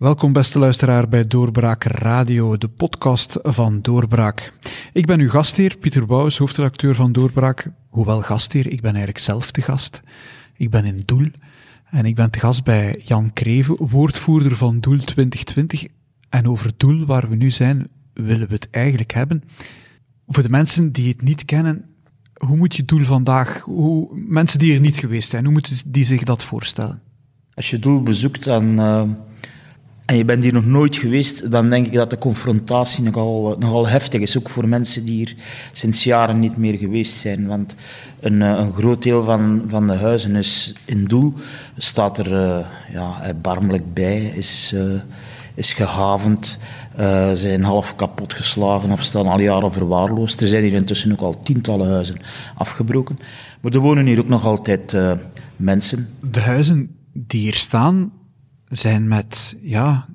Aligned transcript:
Welkom 0.00 0.32
beste 0.32 0.58
luisteraar 0.58 1.08
bij 1.08 1.26
Doorbraak 1.26 1.84
Radio, 1.84 2.56
de 2.56 2.68
podcast 2.68 3.38
van 3.42 3.80
Doorbraak. 3.82 4.52
Ik 4.92 5.06
ben 5.06 5.20
uw 5.20 5.28
gastheer, 5.28 5.76
Pieter 5.76 6.06
Bouws, 6.06 6.38
hoofdredacteur 6.38 6.94
van 6.94 7.12
Doorbraak. 7.12 7.66
Hoewel 7.88 8.20
gastheer, 8.20 8.66
ik 8.66 8.80
ben 8.80 8.90
eigenlijk 8.90 9.18
zelf 9.18 9.50
te 9.50 9.62
gast. 9.62 10.02
Ik 10.56 10.70
ben 10.70 10.84
in 10.84 11.02
Doel 11.04 11.28
en 11.90 12.04
ik 12.04 12.14
ben 12.14 12.30
te 12.30 12.38
gast 12.38 12.64
bij 12.64 13.02
Jan 13.04 13.32
Kreven, 13.32 13.76
woordvoerder 13.88 14.56
van 14.56 14.80
Doel 14.80 14.98
2020. 14.98 15.84
En 16.28 16.48
over 16.48 16.70
Doel, 16.76 17.06
waar 17.06 17.28
we 17.28 17.36
nu 17.36 17.50
zijn, 17.50 17.88
willen 18.14 18.48
we 18.48 18.54
het 18.54 18.70
eigenlijk 18.70 19.12
hebben. 19.12 19.42
Voor 20.26 20.42
de 20.42 20.50
mensen 20.50 20.92
die 20.92 21.08
het 21.08 21.22
niet 21.22 21.44
kennen, 21.44 21.84
hoe 22.34 22.56
moet 22.56 22.76
je 22.76 22.84
Doel 22.84 23.04
vandaag, 23.04 23.60
hoe, 23.60 24.08
mensen 24.14 24.58
die 24.58 24.74
er 24.74 24.80
niet 24.80 24.96
geweest 24.96 25.30
zijn, 25.30 25.44
hoe 25.44 25.52
moeten 25.52 25.76
die 25.86 26.04
zich 26.04 26.22
dat 26.22 26.44
voorstellen? 26.44 27.02
Als 27.54 27.70
je 27.70 27.78
Doel 27.78 28.02
bezoekt, 28.02 28.44
dan... 28.44 28.80
Uh 28.80 29.10
en 30.10 30.16
je 30.16 30.24
bent 30.24 30.42
hier 30.42 30.52
nog 30.52 30.64
nooit 30.64 30.96
geweest, 30.96 31.50
dan 31.50 31.70
denk 31.70 31.86
ik 31.86 31.92
dat 31.92 32.10
de 32.10 32.18
confrontatie 32.18 33.02
nogal, 33.02 33.56
nogal 33.58 33.88
heftig 33.88 34.20
is. 34.20 34.38
Ook 34.38 34.48
voor 34.48 34.68
mensen 34.68 35.04
die 35.04 35.16
hier 35.16 35.34
sinds 35.72 36.04
jaren 36.04 36.38
niet 36.38 36.56
meer 36.56 36.78
geweest 36.78 37.14
zijn. 37.14 37.46
Want 37.46 37.74
een, 38.20 38.42
eh, 38.42 38.48
een 38.48 38.72
groot 38.72 39.02
deel 39.02 39.24
van, 39.24 39.64
van 39.68 39.86
de 39.86 39.92
huizen 39.92 40.36
is 40.36 40.74
in 40.84 41.04
doel. 41.04 41.34
Staat 41.76 42.18
er 42.18 42.32
uh, 42.32 42.66
ja, 42.92 43.22
erbarmelijk 43.22 43.94
bij, 43.94 44.22
is, 44.22 44.72
uh, 44.74 45.00
is 45.54 45.72
gehavend, 45.72 46.58
zijn 47.34 47.64
half 47.64 47.96
kapot 47.96 48.34
geslagen 48.34 48.90
of 48.90 49.02
staan 49.02 49.26
al 49.26 49.40
jaren 49.40 49.72
verwaarloosd. 49.72 50.40
Er 50.40 50.48
zijn 50.48 50.62
hier 50.62 50.72
intussen 50.72 51.12
ook 51.12 51.20
al 51.20 51.40
tientallen 51.40 51.88
huizen 51.88 52.20
afgebroken. 52.54 53.18
Maar 53.60 53.72
er 53.72 53.78
wonen 53.78 54.06
hier 54.06 54.18
ook 54.18 54.28
nog 54.28 54.44
altijd 54.44 54.96
mensen. 55.56 56.08
De 56.30 56.40
huizen 56.40 56.96
die 57.12 57.40
hier 57.40 57.54
staan, 57.54 58.12
zijn 58.70 59.08
met 59.08 59.56
ja, 59.62 60.06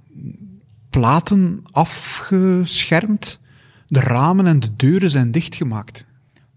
platen 1.00 1.64
afgeschermd. 1.72 3.40
De 3.88 4.00
ramen 4.00 4.48
en 4.48 4.60
de 4.60 4.70
deuren 4.76 5.10
zijn 5.10 5.32
dichtgemaakt. 5.32 6.06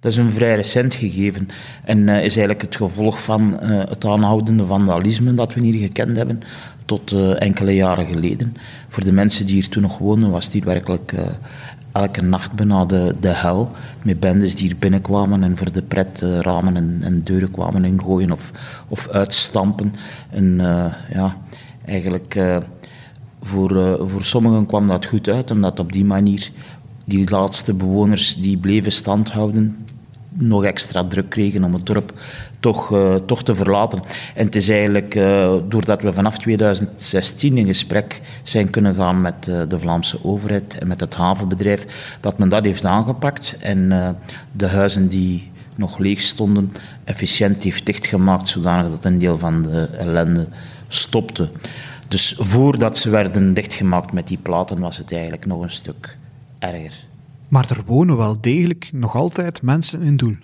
Dat 0.00 0.12
is 0.12 0.18
een 0.18 0.30
vrij 0.30 0.54
recent 0.54 0.94
gegeven 0.94 1.48
en 1.84 1.98
uh, 1.98 2.14
is 2.14 2.36
eigenlijk 2.36 2.62
het 2.62 2.76
gevolg 2.76 3.22
van 3.22 3.58
uh, 3.62 3.78
het 3.88 4.04
aanhoudende 4.04 4.66
vandalisme 4.66 5.34
dat 5.34 5.54
we 5.54 5.60
hier 5.60 5.80
gekend 5.80 6.16
hebben 6.16 6.42
tot 6.84 7.12
uh, 7.12 7.42
enkele 7.42 7.74
jaren 7.74 8.06
geleden. 8.06 8.56
Voor 8.88 9.04
de 9.04 9.12
mensen 9.12 9.46
die 9.46 9.54
hier 9.54 9.68
toen 9.68 9.82
nog 9.82 9.98
woonden 9.98 10.30
was 10.30 10.50
dit 10.50 10.64
werkelijk 10.64 11.14
elke 11.92 12.22
nacht 12.22 12.52
bijna 12.52 12.84
de, 12.84 13.14
de 13.20 13.34
hel. 13.34 13.70
Met 14.04 14.20
bendes 14.20 14.54
die 14.54 14.66
hier 14.66 14.76
binnenkwamen 14.78 15.42
en 15.42 15.56
voor 15.56 15.72
de 15.72 15.82
pret 15.82 16.20
ramen 16.20 16.76
en, 16.76 16.98
en, 17.02 17.22
deuren 17.22 17.50
kwamen 17.50 17.84
ingooien 17.84 18.32
of, 18.32 18.50
of 18.88 19.08
uitstampen. 19.08 19.94
En 20.30 20.56
ja, 21.12 21.36
eigenlijk 21.84 22.36
voor, 23.42 23.76
uh, 23.76 23.94
voor 23.98 24.24
sommigen 24.24 24.66
kwam 24.66 24.86
dat 24.86 25.06
goed 25.06 25.28
uit, 25.28 25.50
omdat 25.50 25.78
op 25.78 25.92
die 25.92 26.04
manier 26.04 26.50
die 27.04 27.30
laatste 27.30 27.74
bewoners 27.74 28.36
die 28.36 28.56
bleven 28.56 28.92
standhouden 28.92 29.86
nog 30.30 30.64
extra 30.64 31.04
druk 31.04 31.28
kregen 31.28 31.64
om 31.64 31.74
het 31.74 31.86
dorp 31.86 32.12
toch, 32.60 32.92
uh, 32.92 33.14
toch 33.14 33.42
te 33.42 33.54
verlaten. 33.54 34.02
En 34.34 34.44
het 34.44 34.56
is 34.56 34.68
eigenlijk 34.68 35.14
doordat 35.68 36.02
we 36.02 36.12
vanaf 36.12 36.38
2016 36.38 37.58
in 37.58 37.66
gesprek 37.66 38.20
zijn 38.42 38.70
kunnen 38.70 38.94
gaan 38.94 39.20
met 39.20 39.44
de 39.44 39.78
Vlaamse 39.78 40.24
overheid 40.24 40.78
en 40.78 40.88
met 40.88 41.00
het 41.00 41.14
havenbedrijf, 41.14 42.16
dat 42.20 42.38
men 42.38 42.48
dat 42.48 42.64
heeft 42.64 42.84
aangepakt 42.84 43.56
en 43.60 43.88
de 44.52 44.66
huizen 44.66 45.08
die 45.08 45.50
nog 45.78 45.98
leeg 45.98 46.20
stonden, 46.20 46.72
efficiënt 47.04 47.62
heeft 47.62 47.86
dichtgemaakt, 47.86 48.48
zodanig 48.48 48.90
dat 48.90 49.04
een 49.04 49.18
deel 49.18 49.38
van 49.38 49.62
de 49.62 49.88
ellende 49.98 50.46
stopte. 50.88 51.48
Dus 52.08 52.34
voordat 52.38 52.98
ze 52.98 53.10
werden 53.10 53.54
dichtgemaakt 53.54 54.12
met 54.12 54.26
die 54.26 54.38
platen, 54.38 54.80
was 54.80 54.96
het 54.96 55.12
eigenlijk 55.12 55.46
nog 55.46 55.62
een 55.62 55.70
stuk 55.70 56.16
erger. 56.58 57.06
Maar 57.48 57.70
er 57.70 57.82
wonen 57.86 58.16
wel 58.16 58.40
degelijk 58.40 58.90
nog 58.92 59.14
altijd 59.14 59.62
mensen 59.62 60.02
in 60.02 60.16
Doel. 60.16 60.36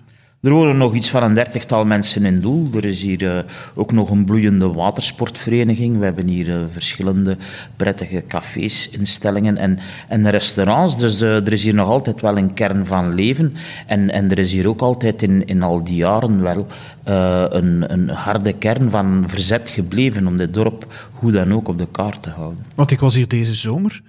Er 0.45 0.51
wonen 0.51 0.77
nog 0.77 0.93
iets 0.93 1.09
van 1.09 1.23
een 1.23 1.33
dertigtal 1.33 1.85
mensen 1.85 2.25
in 2.25 2.41
Doel. 2.41 2.69
Er 2.73 2.85
is 2.85 3.01
hier 3.01 3.23
uh, 3.23 3.39
ook 3.75 3.91
nog 3.91 4.09
een 4.09 4.25
bloeiende 4.25 4.67
watersportvereniging. 4.67 5.97
We 5.97 6.05
hebben 6.05 6.27
hier 6.27 6.47
uh, 6.47 6.63
verschillende 6.71 7.37
prettige 7.75 8.23
cafés, 8.27 8.89
instellingen 8.89 9.57
en, 9.57 9.79
en 10.07 10.29
restaurants. 10.29 10.97
Dus 10.97 11.21
uh, 11.21 11.35
er 11.35 11.53
is 11.53 11.63
hier 11.63 11.73
nog 11.73 11.87
altijd 11.87 12.21
wel 12.21 12.37
een 12.37 12.53
kern 12.53 12.85
van 12.85 13.13
leven. 13.13 13.53
En, 13.87 14.09
en 14.09 14.31
er 14.31 14.37
is 14.37 14.51
hier 14.51 14.67
ook 14.67 14.81
altijd 14.81 15.21
in, 15.21 15.45
in 15.45 15.63
al 15.63 15.83
die 15.83 15.95
jaren 15.95 16.41
wel 16.41 16.67
een, 17.03 17.93
een 17.93 18.09
harde 18.09 18.53
kern 18.53 18.89
van 18.89 19.23
verzet 19.27 19.69
gebleven 19.69 20.27
om 20.27 20.37
dit 20.37 20.53
dorp 20.53 21.09
hoe 21.11 21.31
dan 21.31 21.53
ook 21.53 21.67
op 21.67 21.77
de 21.77 21.87
kaart 21.91 22.21
te 22.21 22.29
houden. 22.29 22.65
Want 22.75 22.91
ik 22.91 22.99
was 22.99 23.15
hier 23.15 23.27
deze 23.27 23.55
zomer, 23.55 24.01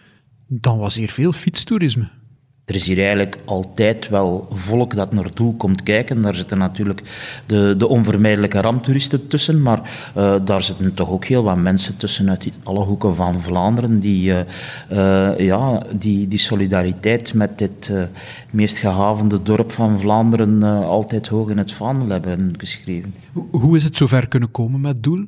dan 0.46 0.78
was 0.78 0.94
hier 0.94 1.10
veel 1.10 1.32
fietstoerisme. 1.32 2.08
Er 2.66 2.75
is 2.75 2.87
hier 2.87 2.99
eigenlijk 2.99 3.38
altijd 3.44 4.09
wel 4.09 4.49
volk 4.50 4.94
dat 4.94 5.12
naar 5.12 5.34
Doel 5.34 5.54
komt 5.56 5.82
kijken. 5.82 6.22
Daar 6.22 6.34
zitten 6.34 6.59
natuurlijk 6.59 7.03
de, 7.47 7.75
de 7.78 7.87
onvermijdelijke 7.87 8.60
ramptoeristen 8.60 9.27
tussen, 9.27 9.62
maar 9.62 10.10
uh, 10.16 10.37
daar 10.44 10.62
zitten 10.62 10.94
toch 10.94 11.10
ook 11.10 11.25
heel 11.25 11.43
wat 11.43 11.56
mensen 11.56 11.97
tussen 11.97 12.28
uit 12.28 12.50
alle 12.62 12.84
hoeken 12.84 13.15
van 13.15 13.41
Vlaanderen 13.41 13.99
die 13.99 14.31
uh, 14.31 14.41
uh, 14.93 15.38
ja, 15.38 15.82
die, 15.97 16.28
die 16.28 16.38
solidariteit 16.38 17.34
met 17.34 17.59
dit 17.59 17.93
meest 18.50 18.78
gehavende 18.78 19.43
dorp 19.43 19.72
van 19.72 20.00
Vlaanderen 20.00 20.62
altijd 20.84 21.26
hoog 21.26 21.50
in 21.50 21.59
het 21.59 21.72
vaandel 21.72 22.09
hebben 22.09 22.55
geschreven. 22.59 23.15
Hoe 23.50 23.76
is 23.76 23.84
het 23.84 23.97
zover 23.97 24.28
kunnen 24.28 24.50
komen 24.50 24.81
met 24.81 25.03
Doel? 25.03 25.25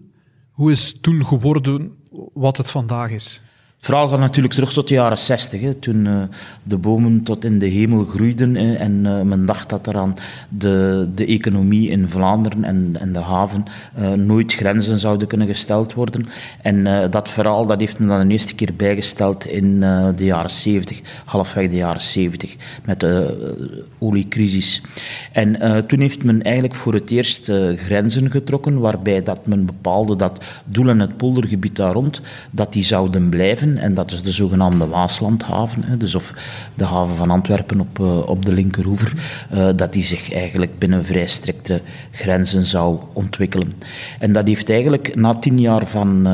Hoe 0.50 0.70
is 0.70 1.00
Doel 1.00 1.24
geworden 1.24 1.92
wat 2.32 2.56
het 2.56 2.70
vandaag 2.70 3.10
is? 3.10 3.42
Het 3.78 3.86
verhaal 3.86 4.08
gaat 4.08 4.18
natuurlijk 4.18 4.54
terug 4.54 4.72
tot 4.72 4.88
de 4.88 4.94
jaren 4.94 5.18
60, 5.18 5.60
toen 5.80 6.04
uh, 6.04 6.22
de 6.62 6.76
bomen 6.76 7.22
tot 7.22 7.44
in 7.44 7.58
de 7.58 7.66
hemel 7.66 8.04
groeiden 8.04 8.54
hè, 8.54 8.74
en 8.74 8.92
uh, 9.04 9.22
men 9.22 9.46
dacht 9.46 9.68
dat 9.68 9.86
er 9.86 9.96
aan 9.96 10.14
de, 10.48 11.08
de 11.14 11.26
economie 11.26 11.90
in 11.90 12.08
Vlaanderen 12.08 12.64
en, 12.64 12.96
en 12.98 13.12
de 13.12 13.20
haven 13.20 13.64
uh, 13.98 14.12
nooit 14.12 14.54
grenzen 14.54 14.98
zouden 14.98 15.28
kunnen 15.28 15.46
gesteld 15.46 15.94
worden. 15.94 16.28
En 16.62 17.10
dat 17.10 17.28
verhaal 17.28 17.66
dat 17.66 17.80
heeft 17.80 17.98
men 17.98 18.08
dan 18.08 18.26
de 18.26 18.32
eerste 18.32 18.54
keer 18.54 18.70
bijgesteld 18.76 19.46
in 19.46 19.80
de 20.16 20.24
jaren 20.24 20.50
70, 20.50 21.00
halfweg 21.24 21.70
de 21.70 21.76
jaren 21.76 22.02
70, 22.02 22.56
met 22.84 23.00
de 23.00 23.86
oliecrisis. 23.98 24.82
En 25.32 25.86
toen 25.86 26.00
heeft 26.00 26.24
men 26.24 26.42
eigenlijk 26.42 26.74
voor 26.74 26.94
het 26.94 27.10
eerst 27.10 27.52
grenzen 27.76 28.30
getrokken, 28.30 28.78
waarbij 28.78 29.22
dat 29.22 29.46
men 29.46 29.66
bepaalde 29.66 30.16
dat 30.16 30.44
Doel 30.64 30.88
en 30.88 31.00
het 31.00 31.16
poldergebied 31.16 31.76
daar 31.76 31.92
rond, 31.92 32.20
dat 32.50 32.72
die 32.72 32.84
zouden 32.84 33.28
blijven 33.28 33.67
en 33.76 33.94
dat 33.94 34.12
is 34.12 34.22
de 34.22 34.30
zogenaamde 34.30 34.86
Waaslandhaven, 34.86 35.98
dus 35.98 36.14
of 36.14 36.34
de 36.74 36.84
haven 36.84 37.16
van 37.16 37.30
Antwerpen 37.30 37.80
op, 37.80 38.00
eh, 38.00 38.28
op 38.28 38.44
de 38.44 38.52
linkeroever, 38.52 39.12
uh, 39.54 39.68
dat 39.76 39.92
die 39.92 40.02
zich 40.02 40.32
eigenlijk 40.32 40.78
binnen 40.78 41.04
vrij 41.04 41.26
strikte 41.26 41.80
grenzen 42.10 42.64
zou 42.64 42.98
ontwikkelen. 43.12 43.72
En 44.18 44.32
dat 44.32 44.46
heeft 44.46 44.70
eigenlijk 44.70 45.14
na 45.14 45.34
tien 45.34 45.60
jaar 45.60 45.86
van 45.86 46.26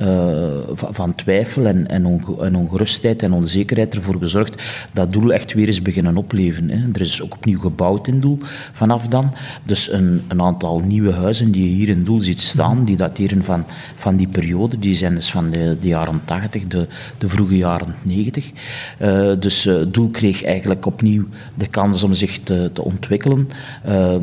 uh, 0.00 0.50
van 0.74 1.14
twijfel 1.14 1.66
en, 1.66 1.88
en, 1.88 2.20
en, 2.40 2.56
ongerustheid 2.56 3.22
en 3.22 3.32
onzekerheid 3.32 3.94
ervoor 3.94 4.18
gezorgd 4.18 4.62
dat 4.92 5.12
Doel 5.12 5.32
echt 5.32 5.52
weer 5.52 5.68
is 5.68 5.82
beginnen 5.82 6.16
opleven. 6.16 6.70
Hè. 6.70 6.88
Er 6.92 7.00
is 7.00 7.22
ook 7.22 7.34
opnieuw 7.34 7.58
gebouwd 7.58 8.06
in 8.06 8.20
Doel 8.20 8.38
vanaf 8.72 9.08
dan. 9.08 9.34
Dus 9.64 9.92
een, 9.92 10.22
een, 10.28 10.42
aantal 10.42 10.78
nieuwe 10.78 11.12
huizen 11.12 11.52
die 11.52 11.62
je 11.62 11.74
hier 11.74 11.88
in 11.88 12.04
Doel 12.04 12.20
ziet 12.20 12.40
staan, 12.40 12.84
die 12.84 12.96
dateren 12.96 13.44
van, 13.44 13.64
van 13.96 14.16
die 14.16 14.28
periode, 14.28 14.78
die 14.78 14.94
zijn 14.94 15.14
dus 15.14 15.30
van 15.30 15.50
de, 15.50 15.76
de 15.80 15.88
jaren 15.88 16.20
80, 16.24 16.66
de, 16.66 16.86
de 17.18 17.28
vroege 17.28 17.56
jaren 17.56 17.94
90. 18.04 18.50
Uh, 18.98 19.32
dus 19.38 19.66
uh, 19.66 19.76
Doel 19.88 20.08
kreeg 20.08 20.44
eigenlijk 20.44 20.86
opnieuw 20.86 21.24
de 21.54 21.66
kans 21.66 22.02
om 22.02 22.14
zich 22.14 22.38
te, 22.38 22.70
te 22.72 22.84
ontwikkelen. 22.84 23.48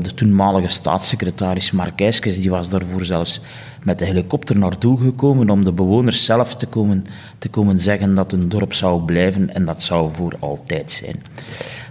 de 0.01 0.13
toenmalige 0.15 0.67
staatssecretaris 0.67 1.71
Mark 1.71 2.01
Eiskes, 2.01 2.41
die 2.41 2.49
was 2.49 2.69
daarvoor 2.69 3.05
zelfs 3.05 3.41
met 3.83 3.99
de 3.99 4.05
helikopter 4.05 4.57
naartoe 4.57 4.99
gekomen 4.99 5.49
om 5.49 5.65
de 5.65 5.71
bewoners 5.71 6.25
zelf 6.25 6.55
te 6.55 6.65
komen, 6.65 7.05
te 7.37 7.49
komen 7.49 7.79
zeggen 7.79 8.13
dat 8.13 8.31
een 8.31 8.49
dorp 8.49 8.73
zou 8.73 9.01
blijven 9.01 9.53
en 9.53 9.65
dat 9.65 9.83
zou 9.83 10.11
voor 10.13 10.35
altijd 10.39 10.91
zijn. 10.91 11.23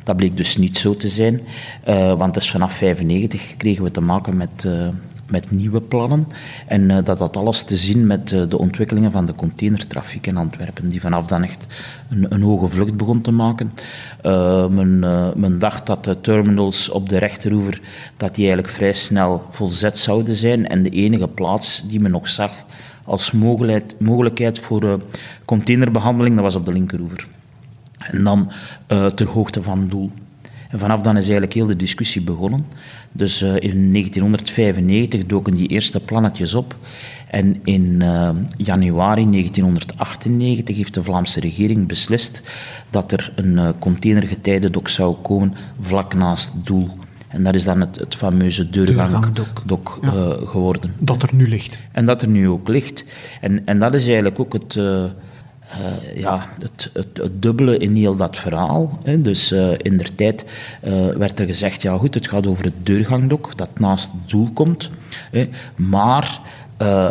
Dat 0.04 0.16
bleek 0.16 0.36
dus 0.36 0.56
niet 0.56 0.76
zo 0.76 0.96
te 0.96 1.08
zijn, 1.08 1.40
uh, 1.88 2.12
want 2.18 2.34
dus 2.34 2.50
vanaf 2.50 2.78
1995 2.78 3.56
kregen 3.56 3.84
we 3.84 3.90
te 3.90 4.00
maken 4.00 4.36
met, 4.36 4.64
uh, 4.66 4.88
met 5.30 5.50
nieuwe 5.50 5.80
plannen. 5.80 6.26
En 6.66 6.90
uh, 6.90 6.98
dat 7.04 7.18
had 7.18 7.36
alles 7.36 7.62
te 7.62 7.76
zien 7.76 8.06
met 8.06 8.28
de 8.28 8.58
ontwikkelingen 8.58 9.10
van 9.10 9.24
de 9.24 9.34
containertrafiek 9.34 10.26
in 10.26 10.36
Antwerpen, 10.36 10.88
die 10.88 11.00
vanaf 11.00 11.26
dan 11.26 11.42
echt 11.42 11.66
een, 12.10 12.26
een 12.28 12.42
hoge 12.42 12.68
vlucht 12.68 12.96
begon 12.96 13.20
te 13.20 13.30
maken. 13.30 13.72
Men, 14.70 14.98
men, 15.36 15.58
dacht 15.58 15.86
dat 15.86 16.04
de 16.04 16.20
terminals 16.20 16.90
op 16.90 17.08
de 17.08 17.18
rechteroever 17.18 17.80
dat 18.16 18.34
die 18.34 18.44
eigenlijk 18.44 18.74
vrij 18.74 18.92
snel 18.92 19.44
volzet 19.50 19.98
zouden 19.98 20.34
zijn. 20.34 20.68
En 20.68 20.82
de 20.82 20.90
enige 20.90 21.28
plaats 21.28 21.86
die 21.86 22.00
men 22.00 22.10
nog 22.10 22.28
zag 22.28 22.52
als 23.04 23.30
mogelijkheid, 23.30 24.00
mogelijkheid 24.00 24.58
voor 24.58 25.00
containerbehandeling, 25.44 26.34
dat 26.34 26.44
was 26.44 26.54
op 26.54 26.64
de 26.64 26.72
linkeroever. 26.72 27.26
En 27.98 28.24
dan 28.24 28.52
ter 29.14 29.28
hoogte 29.28 29.62
van 29.62 29.88
Doel. 29.88 30.10
En 30.68 30.78
vanaf 30.78 31.00
dan 31.00 31.16
is 31.16 31.22
eigenlijk 31.22 31.52
heel 31.52 31.66
de 31.66 31.76
discussie 31.76 32.22
begonnen. 32.22 32.66
Dus 33.12 33.42
in 33.42 33.92
1995 33.92 35.26
doken 35.26 35.54
die 35.54 35.68
eerste 35.68 36.00
plannetjes 36.00 36.54
op. 36.54 36.76
En 37.30 37.60
in 37.64 38.02
januari 38.56 39.30
1998 39.30 40.76
heeft 40.76 40.94
de 40.94 41.02
Vlaamse 41.02 41.40
regering 41.40 41.86
beslist 41.86 42.42
dat 42.90 43.12
er 43.12 43.32
een 43.34 43.52
uh, 43.52 43.68
containergetijdendok 43.78 44.88
zou 44.88 45.16
komen 45.22 45.54
vlak 45.80 46.14
naast 46.14 46.52
Doel. 46.64 46.88
En 47.28 47.42
dat 47.42 47.54
is 47.54 47.64
dan 47.64 47.80
het, 47.80 47.96
het 47.96 48.14
fameuze 48.14 48.70
deurgangdok 48.70 49.98
ja. 50.02 50.36
geworden. 50.44 50.92
Dat 50.98 51.22
er 51.22 51.34
nu 51.34 51.48
ligt. 51.48 51.78
En 51.92 52.04
dat 52.04 52.22
er 52.22 52.28
nu 52.28 52.48
ook 52.48 52.68
ligt. 52.68 53.04
En, 53.40 53.66
en 53.66 53.78
dat 53.78 53.94
is 53.94 54.04
eigenlijk 54.04 54.40
ook 54.40 54.52
het, 54.52 54.74
uh, 55.72 56.20
ja, 56.20 56.46
het, 56.58 56.90
het, 56.92 57.08
het, 57.12 57.42
dubbele 57.42 57.78
in 57.78 57.94
heel 57.94 58.16
dat 58.16 58.36
verhaal. 58.36 58.98
Hè. 59.02 59.20
Dus 59.20 59.52
in 59.76 59.96
der 59.96 60.14
tijd 60.14 60.44
werd 61.16 61.40
er 61.40 61.46
gezegd, 61.46 61.82
ja 61.82 61.96
goed, 61.96 62.14
het 62.14 62.28
gaat 62.28 62.46
over 62.46 62.64
het 62.64 62.86
deurgangdok 62.86 63.56
dat 63.56 63.78
naast 63.78 64.10
het 64.12 64.30
doel 64.30 64.48
komt. 64.52 64.90
Hè. 65.30 65.48
Maar 65.76 66.40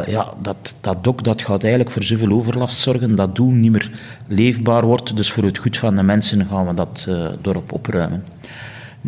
ja, 0.08 0.34
dat, 0.42 0.76
dat 0.82 1.04
dok 1.04 1.24
dat 1.24 1.42
gaat 1.42 1.62
eigenlijk 1.62 1.92
voor 1.92 2.04
zoveel 2.04 2.32
overlast 2.32 2.78
zorgen 2.78 3.16
dat 3.16 3.36
doel 3.36 3.52
niet 3.52 3.72
meer 3.72 3.92
leefbaar 4.28 4.86
wordt. 4.86 5.16
Dus 5.16 5.32
voor 5.32 5.44
het 5.44 5.58
goed 5.58 5.78
van 5.78 5.96
de 5.96 6.04
mensen 6.04 6.48
gaan 6.50 6.68
we 6.68 6.74
dat 6.74 7.08
dorp 7.42 7.72
opruimen. 7.72 8.24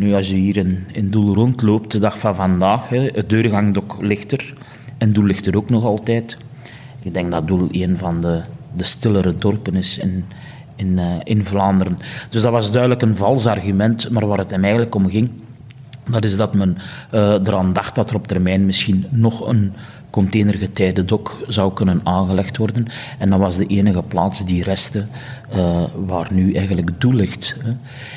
Nu, 0.00 0.14
als 0.14 0.28
je 0.28 0.36
hier 0.36 0.56
in, 0.56 0.86
in 0.92 1.10
Doel 1.10 1.34
rondloopt, 1.34 1.92
de 1.92 1.98
dag 1.98 2.18
van 2.18 2.34
vandaag, 2.34 2.88
hè, 2.88 3.06
het 3.12 3.30
deurgangdok 3.30 3.96
ligt 4.00 4.32
er. 4.32 4.52
En 4.98 5.12
Doel 5.12 5.24
ligt 5.24 5.46
er 5.46 5.56
ook 5.56 5.70
nog 5.70 5.84
altijd. 5.84 6.36
Ik 7.02 7.14
denk 7.14 7.30
dat 7.30 7.48
Doel 7.48 7.68
een 7.70 7.96
van 7.96 8.20
de, 8.20 8.40
de 8.72 8.84
stillere 8.84 9.38
dorpen 9.38 9.74
is 9.74 9.98
in, 9.98 10.24
in, 10.76 10.98
uh, 10.98 11.04
in 11.24 11.44
Vlaanderen. 11.44 11.96
Dus 12.28 12.42
dat 12.42 12.52
was 12.52 12.72
duidelijk 12.72 13.02
een 13.02 13.16
vals 13.16 13.46
argument, 13.46 14.10
maar 14.10 14.26
waar 14.26 14.38
het 14.38 14.50
hem 14.50 14.62
eigenlijk 14.62 14.94
om 14.94 15.10
ging, 15.10 15.30
dat 16.10 16.24
is 16.24 16.36
dat 16.36 16.54
men 16.54 16.76
uh, 17.12 17.20
eraan 17.20 17.72
dacht 17.72 17.94
dat 17.94 18.10
er 18.10 18.16
op 18.16 18.26
termijn 18.26 18.66
misschien 18.66 19.06
nog 19.10 19.48
een 19.48 19.72
containergetijden 20.10 21.06
dok 21.06 21.38
zou 21.48 21.72
kunnen 21.72 22.00
aangelegd 22.04 22.56
worden. 22.56 22.86
En 23.18 23.30
dat 23.30 23.38
was 23.38 23.56
de 23.56 23.66
enige 23.66 24.02
plaats 24.02 24.44
die 24.44 24.62
restte 24.62 25.04
uh, 25.56 25.82
waar 26.06 26.28
nu 26.32 26.52
eigenlijk 26.52 27.00
doel 27.00 27.12
ligt. 27.12 27.56
Hè. 27.64 27.72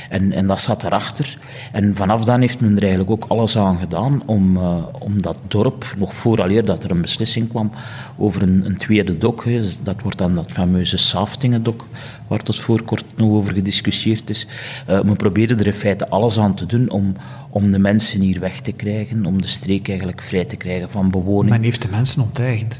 En, 0.10 0.32
en 0.32 0.48
dat 0.48 0.62
zat 0.62 0.84
erachter. 0.84 1.38
En 1.72 1.96
vanaf 1.96 2.24
dan 2.24 2.42
heeft 2.42 2.62
men 2.62 2.76
er 2.76 2.82
eigenlijk 2.82 3.12
ook 3.12 3.26
alles 3.28 3.58
aan 3.58 3.78
gedaan 3.78 4.22
om, 4.26 4.58
uh, 4.58 4.76
om 5.00 5.22
dat 5.22 5.38
dorp, 5.48 5.94
nog 5.98 6.14
vooraleer 6.14 6.66
dat 6.66 6.84
er 6.84 6.92
een 6.92 7.02
beslissing 7.02 7.50
kwam 7.50 7.72
over 8.18 8.42
een, 8.42 8.66
een 8.66 8.78
tweede 8.78 9.18
dok, 9.18 9.46
hè, 9.46 9.62
dat 9.84 10.02
wordt 10.02 10.18
dan 10.18 10.36
dat 10.36 10.52
fameuze 10.52 10.98
Saftingen-dok, 10.98 11.86
waar 12.28 12.44
tot 12.44 12.60
voor 12.60 12.84
kort 12.84 13.06
nog 13.16 13.32
over 13.32 13.54
gediscussieerd 13.54 14.30
is. 14.30 14.48
Uh, 14.90 15.02
men 15.02 15.16
probeerde 15.16 15.56
er 15.56 15.68
in 15.68 15.74
feite 15.74 16.10
alles 16.10 16.40
aan 16.40 16.56
te 16.56 16.66
doen 16.66 16.90
om, 16.90 17.16
om 17.54 17.72
de 17.72 17.80
mensen 17.80 18.22
hier 18.22 18.40
weg 18.40 18.60
te 18.60 18.72
krijgen, 18.72 19.26
om 19.26 19.42
de 19.42 19.48
streek 19.48 19.88
eigenlijk 19.88 20.22
vrij 20.22 20.46
te 20.46 20.56
krijgen 20.56 20.90
van 20.90 21.12
bewoning. 21.12 21.50
Men 21.50 21.64
heeft 21.64 21.82
de 21.82 21.88
mensen 21.88 22.22
onteigend. 22.22 22.80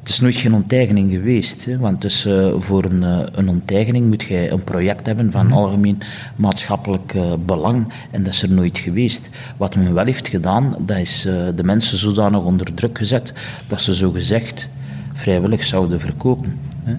Het 0.00 0.08
is 0.08 0.20
nooit 0.20 0.36
geen 0.36 0.54
onteigening 0.54 1.10
geweest. 1.10 1.64
Hè, 1.64 1.78
want 1.78 2.02
dus, 2.02 2.26
uh, 2.26 2.48
voor 2.58 2.84
een, 2.84 3.02
uh, 3.02 3.18
een 3.32 3.48
onteigening 3.48 4.06
moet 4.06 4.22
je 4.22 4.50
een 4.50 4.64
project 4.64 5.06
hebben 5.06 5.30
van 5.30 5.46
mm. 5.46 5.52
algemeen 5.52 6.02
maatschappelijk 6.36 7.14
uh, 7.14 7.32
belang. 7.46 7.92
En 8.10 8.22
dat 8.22 8.32
is 8.32 8.42
er 8.42 8.50
nooit 8.50 8.78
geweest. 8.78 9.30
Wat 9.56 9.76
men 9.76 9.94
wel 9.94 10.04
heeft 10.04 10.28
gedaan, 10.28 10.76
dat 10.78 10.96
is 10.96 11.20
de 11.54 11.64
mensen 11.64 11.98
zodanig 11.98 12.42
onder 12.42 12.74
druk 12.74 12.98
gezet 12.98 13.32
dat 13.66 13.80
ze 13.80 13.94
zo 13.94 14.10
gezegd 14.10 14.68
vrijwillig 15.14 15.64
zouden 15.64 16.00
verkopen. 16.00 16.58
Hè. 16.84 16.96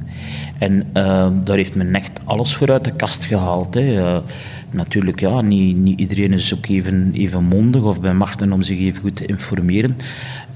En 0.58 0.88
daar 1.44 1.56
heeft 1.56 1.76
men 1.76 1.96
echt 1.96 2.20
alles 2.24 2.56
voor 2.56 2.72
uit 2.72 2.84
de 2.84 2.92
kast 2.92 3.26
gehaald. 3.26 3.74
Hè 3.74 4.22
natuurlijk, 4.74 5.20
ja, 5.20 5.42
niet, 5.42 5.78
niet 5.78 6.00
iedereen 6.00 6.34
is 6.34 6.54
ook 6.54 6.68
even, 6.68 7.12
even 7.14 7.44
mondig 7.44 7.84
of 7.84 8.00
bij 8.00 8.14
machten 8.14 8.52
om 8.52 8.62
zich 8.62 8.80
even 8.80 9.02
goed 9.02 9.16
te 9.16 9.26
informeren. 9.26 9.98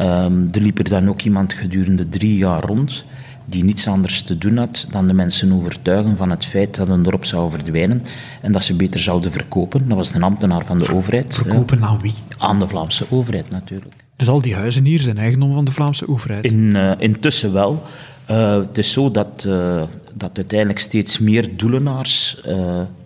Um, 0.02 0.48
er 0.52 0.62
liep 0.62 0.78
er 0.78 0.90
dan 0.90 1.10
ook 1.10 1.22
iemand 1.22 1.54
gedurende 1.54 2.10
drie 2.10 2.38
jaar 2.38 2.64
rond 2.64 3.06
die 3.46 3.64
niets 3.64 3.88
anders 3.88 4.22
te 4.22 4.38
doen 4.38 4.58
had 4.58 4.88
dan 4.92 5.08
de 5.08 5.14
mensen 5.14 5.54
overtuigen 5.54 6.18
van 6.18 6.30
het 6.30 6.46
feit 6.46 6.76
dat 6.76 6.90
een 6.90 7.04
dorp 7.04 7.26
zou 7.26 7.50
verdwijnen 7.50 8.02
en 8.42 8.52
dat 8.52 8.64
ze 8.64 8.76
beter 8.76 9.00
zouden 9.00 9.32
verkopen. 9.32 9.88
Dat 9.88 9.98
was 9.98 10.14
een 10.14 10.24
ambtenaar 10.24 10.66
van 10.66 10.78
de 10.78 10.94
overheid. 10.94 11.34
Verkopen 11.34 11.84
aan 11.84 12.00
wie? 12.02 12.14
Aan 12.38 12.60
de 12.60 12.68
Vlaamse 12.68 13.06
overheid 13.10 13.50
natuurlijk. 13.50 13.94
Dus 14.16 14.28
al 14.28 14.42
die 14.42 14.56
huizen 14.56 14.86
hier 14.86 15.00
zijn 15.00 15.18
eigendom 15.18 15.54
van 15.54 15.66
de 15.66 15.72
Vlaamse 15.72 16.08
overheid? 16.08 16.44
In, 16.44 16.72
uh, 16.76 16.92
intussen 16.98 17.54
wel. 17.54 17.84
Uh, 18.32 18.56
het 18.56 18.78
is 18.78 18.92
zo 18.92 19.12
dat, 19.12 19.44
uh, 19.48 19.84
dat 20.14 20.32
uiteindelijk 20.34 20.80
steeds 20.80 21.20
meer 21.20 21.58
doelenaars 21.58 22.42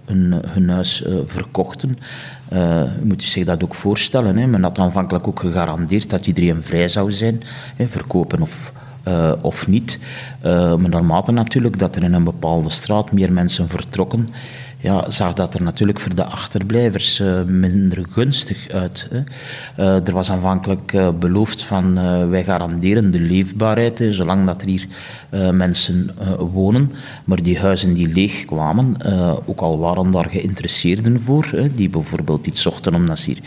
hun, 0.07 0.41
hun 0.47 0.69
huis 0.69 1.01
uh, 1.01 1.15
verkochten. 1.25 1.97
Uh, 2.53 2.81
moet 3.03 3.23
je 3.23 3.29
zich 3.29 3.45
dat 3.45 3.63
ook 3.63 3.73
voorstellen. 3.73 4.37
Hè. 4.37 4.47
Men 4.47 4.63
had 4.63 4.79
aanvankelijk 4.79 5.27
ook 5.27 5.39
gegarandeerd 5.39 6.09
dat 6.09 6.25
iedereen 6.25 6.63
vrij 6.63 6.87
zou 6.87 7.11
zijn, 7.11 7.43
verkopen 7.87 8.41
of, 8.41 8.71
uh, 9.07 9.33
of 9.41 9.67
niet. 9.67 9.99
maar 10.41 10.89
naarmate 10.89 11.31
natuurlijk 11.31 11.79
dat 11.79 11.95
er 11.95 12.03
in 12.03 12.13
een 12.13 12.23
bepaalde 12.23 12.69
straat 12.69 13.11
meer 13.11 13.33
mensen 13.33 13.69
vertrokken, 13.69 14.27
ja, 14.79 15.11
zag 15.11 15.33
dat 15.33 15.53
er 15.53 15.63
natuurlijk 15.63 15.99
voor 15.99 16.15
de 16.15 16.23
achterblijvers 16.23 17.19
uh, 17.19 17.43
minder 17.43 18.05
gunstig 18.09 18.69
uit. 18.69 19.07
Uh, 19.77 20.07
er 20.07 20.13
was 20.13 20.31
aanvankelijk 20.31 20.93
uh, 20.93 21.09
beloofd 21.19 21.63
van 21.63 21.93
wij 22.29 22.43
garanderen 22.43 23.11
de 23.11 23.19
leefbaarheid, 23.19 24.03
zolang 24.09 24.45
dat 24.45 24.61
er 24.61 24.67
hier 24.67 24.87
mensen 25.51 26.09
wonen. 26.53 26.91
Maar 27.25 27.43
die 27.43 27.59
huizen 27.59 27.93
die 27.93 28.07
leeg 28.07 28.45
kwamen, 28.45 28.95
ook 29.45 29.61
al 29.61 29.79
waren 29.79 30.11
daar 30.11 30.29
geïnteresseerden 30.29 31.21
voor, 31.21 31.49
die 31.73 31.89
bijvoorbeeld 31.89 32.45
iets 32.45 32.61
zochten 32.61 32.95
omdat 32.95 33.19
ze 33.19 33.29
hier 33.29 33.41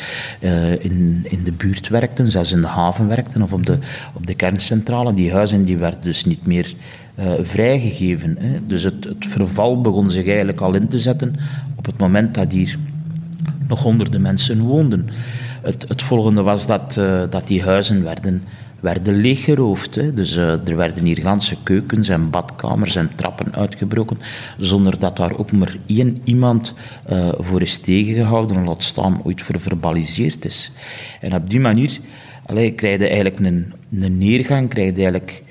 in, 0.82 1.26
in 1.28 1.44
de 1.44 1.52
buurt 1.52 1.88
werkten, 1.88 2.30
zelfs 2.30 2.52
in 2.52 2.60
de 2.60 2.66
haven 2.66 3.08
werkten 3.08 3.42
of 3.42 3.52
op 3.52 3.66
de, 3.66 3.78
op 4.12 4.26
de 4.26 4.34
kerncentrale, 4.34 5.14
die 5.14 5.32
huizen 5.32 5.64
die 5.64 5.78
werden 5.78 6.00
dus 6.00 6.24
niet 6.24 6.46
meer 6.46 6.74
uh, 7.20 7.32
vrijgegeven. 7.42 8.36
Hè. 8.38 8.66
Dus 8.66 8.82
het, 8.82 9.04
het, 9.04 9.26
verval 9.26 9.80
begon 9.80 10.10
zich 10.10 10.26
eigenlijk 10.26 10.60
al 10.60 10.74
in 10.74 10.88
te 10.88 10.98
zetten 10.98 11.34
op 11.76 11.86
het 11.86 11.98
moment 11.98 12.34
dat 12.34 12.52
hier 12.52 12.78
nog 13.68 13.82
honderden 13.82 14.20
mensen 14.20 14.60
woonden. 14.60 15.08
Het, 15.62 15.84
het 15.88 16.02
volgende 16.02 16.42
was 16.42 16.66
dat, 16.66 16.96
uh, 16.98 17.22
dat 17.30 17.46
die 17.46 17.62
huizen 17.62 18.02
werden, 18.02 18.42
werden 18.80 19.14
leeggeroofd. 19.20 20.16
Dus 20.16 20.36
uh, 20.36 20.68
er 20.68 20.76
werden 20.76 21.04
hier 21.04 21.20
ganse 21.20 21.56
keukens 21.62 22.08
en 22.08 22.30
badkamers 22.30 22.96
en 22.96 23.10
trappen 23.14 23.54
uitgebroken, 23.54 24.18
zonder 24.58 24.98
dat 24.98 25.16
daar 25.16 25.36
ook 25.36 25.52
maar 25.52 25.76
één 25.86 26.20
iemand 26.24 26.74
voor 27.38 27.62
is 27.62 27.76
tegengehouden, 27.76 28.64
laat 28.64 28.82
staan 28.82 29.20
ooit 29.24 29.42
verbaliseerd 29.42 30.44
is. 30.44 30.72
En 31.20 31.34
op 31.34 31.50
die 31.50 31.60
manier 31.60 32.00
krijg 32.46 32.98
je 32.98 33.06
eigenlijk 33.06 33.38
een, 33.38 33.72
een 34.00 34.18
neergang, 34.18 34.68
krijg 34.68 34.88
je 34.88 34.94
eigenlijk 34.94 35.42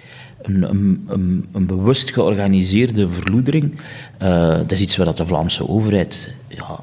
een, 0.41 0.69
een, 0.69 1.46
een, 1.51 1.65
bewust 1.65 2.13
georganiseerde 2.13 3.10
verloedering. 3.10 3.81
Uh, 4.22 4.48
dat 4.48 4.72
is 4.72 4.81
iets 4.81 4.98
waar 4.98 5.15
de 5.15 5.25
Vlaamse 5.25 5.67
overheid 5.67 6.34
ja, 6.48 6.79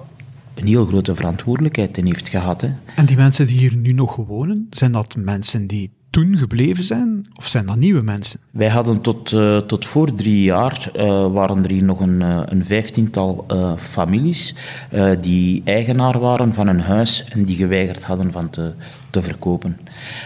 een 0.55 0.67
heel 0.67 0.87
grote 0.87 1.15
verantwoordelijkheid 1.15 1.97
in 1.99 2.07
heeft 2.07 2.29
gehad. 2.29 2.67
En 2.95 3.07
die 3.07 3.17
mensen 3.17 3.47
die 3.47 3.59
hier 3.59 3.77
nu 3.77 3.93
nog 3.93 4.17
wonen, 4.17 4.67
zijn 4.71 4.93
dat 4.93 5.17
mensen 5.17 5.67
die 5.67 5.91
toen 6.16 6.37
gebleven 6.37 6.85
zijn? 6.85 7.26
Of 7.35 7.46
zijn 7.46 7.66
dat 7.66 7.76
nieuwe 7.76 8.02
mensen? 8.02 8.40
Wij 8.50 8.68
hadden 8.68 9.00
tot, 9.00 9.32
uh, 9.32 9.56
tot 9.56 9.87
voor 9.87 10.14
drie 10.14 10.42
jaar, 10.42 10.90
uh, 10.96 11.32
waren 11.32 11.64
er 11.64 11.70
hier 11.70 11.85
nog 11.85 12.00
een, 12.00 12.20
een 12.52 12.64
vijftiental 12.64 13.46
families 13.78 14.54
die 15.20 15.62
eigenaar 15.64 16.18
waren 16.18 16.54
van 16.54 16.66
een 16.66 16.80
huis 16.80 17.25
en 17.25 17.44
die 17.44 17.56
geweigerd 17.56 18.04
hadden 18.04 18.32
van 18.32 18.50
te, 18.50 18.73
te 19.11 19.23
verkopen. 19.23 19.78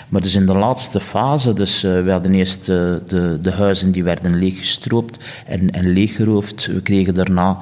Maar 0.09 0.21
dus 0.21 0.35
in 0.35 0.47
de 0.47 0.59
laatste 0.59 1.01
fase, 1.01 1.53
dus 1.53 1.81
we 1.81 2.11
hadden 2.11 2.35
eerst 2.35 2.67
de, 2.67 3.39
de 3.41 3.53
huizen 3.53 3.91
die 3.93 4.05
werden 4.05 4.39
leeggestroopt 4.39 5.43
en, 5.47 5.71
en 5.71 5.93
leeggeroofd. 5.93 6.67
We 6.67 6.83
kregen 6.83 7.15
daarna, 7.15 7.59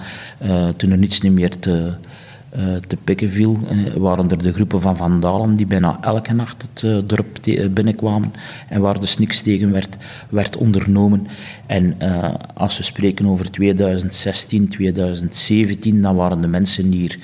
toen 0.77 0.91
er 0.91 0.99
niets 0.99 1.21
meer 1.21 1.59
te 1.59 1.93
te 2.87 2.97
pikken 3.05 3.31
viel, 3.31 3.59
uh, 3.71 3.93
waren 3.95 4.31
er 4.31 4.43
de 4.43 4.53
groepen 4.53 4.81
van 4.81 4.97
vandalen 4.97 5.55
die 5.55 5.67
bijna 5.67 5.99
elke 6.01 6.35
nacht 6.35 6.63
het 6.63 6.83
uh, 6.83 6.99
dorp 7.07 7.39
binnenkwamen 7.71 8.33
en 8.69 8.81
waar 8.81 9.01
dus 9.01 9.19
niks 9.19 9.41
tegen 9.41 9.73
werd, 9.73 9.97
werd 10.29 10.57
ondernomen. 10.57 11.27
En 11.67 11.97
als 12.55 12.79
we 12.79 12.85
spreken 12.85 13.27
over 13.27 13.51
2016, 13.51 14.69
2017, 14.69 16.03
dan 16.03 16.17
waren 16.17 16.41
de 16.41 16.47
mensen 16.47 16.91
die 16.91 17.01
hier 17.01 17.19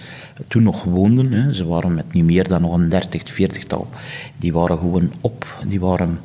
toen 0.49 0.63
nog 0.63 0.85
woonden, 0.85 1.33
hè, 1.33 1.53
ze 1.53 1.67
waren 1.67 1.95
met 1.95 2.13
niet 2.13 2.25
meer 2.25 2.49
dan 2.49 2.61
nog 2.61 2.75
een 2.75 2.89
dertig, 2.89 3.23
veertigtal, 3.25 3.89
die 4.37 4.53
waren 4.53 4.79
gewoon 4.79 5.13
op, 5.21 5.65
die 5.67 5.81
waren, 5.81 6.19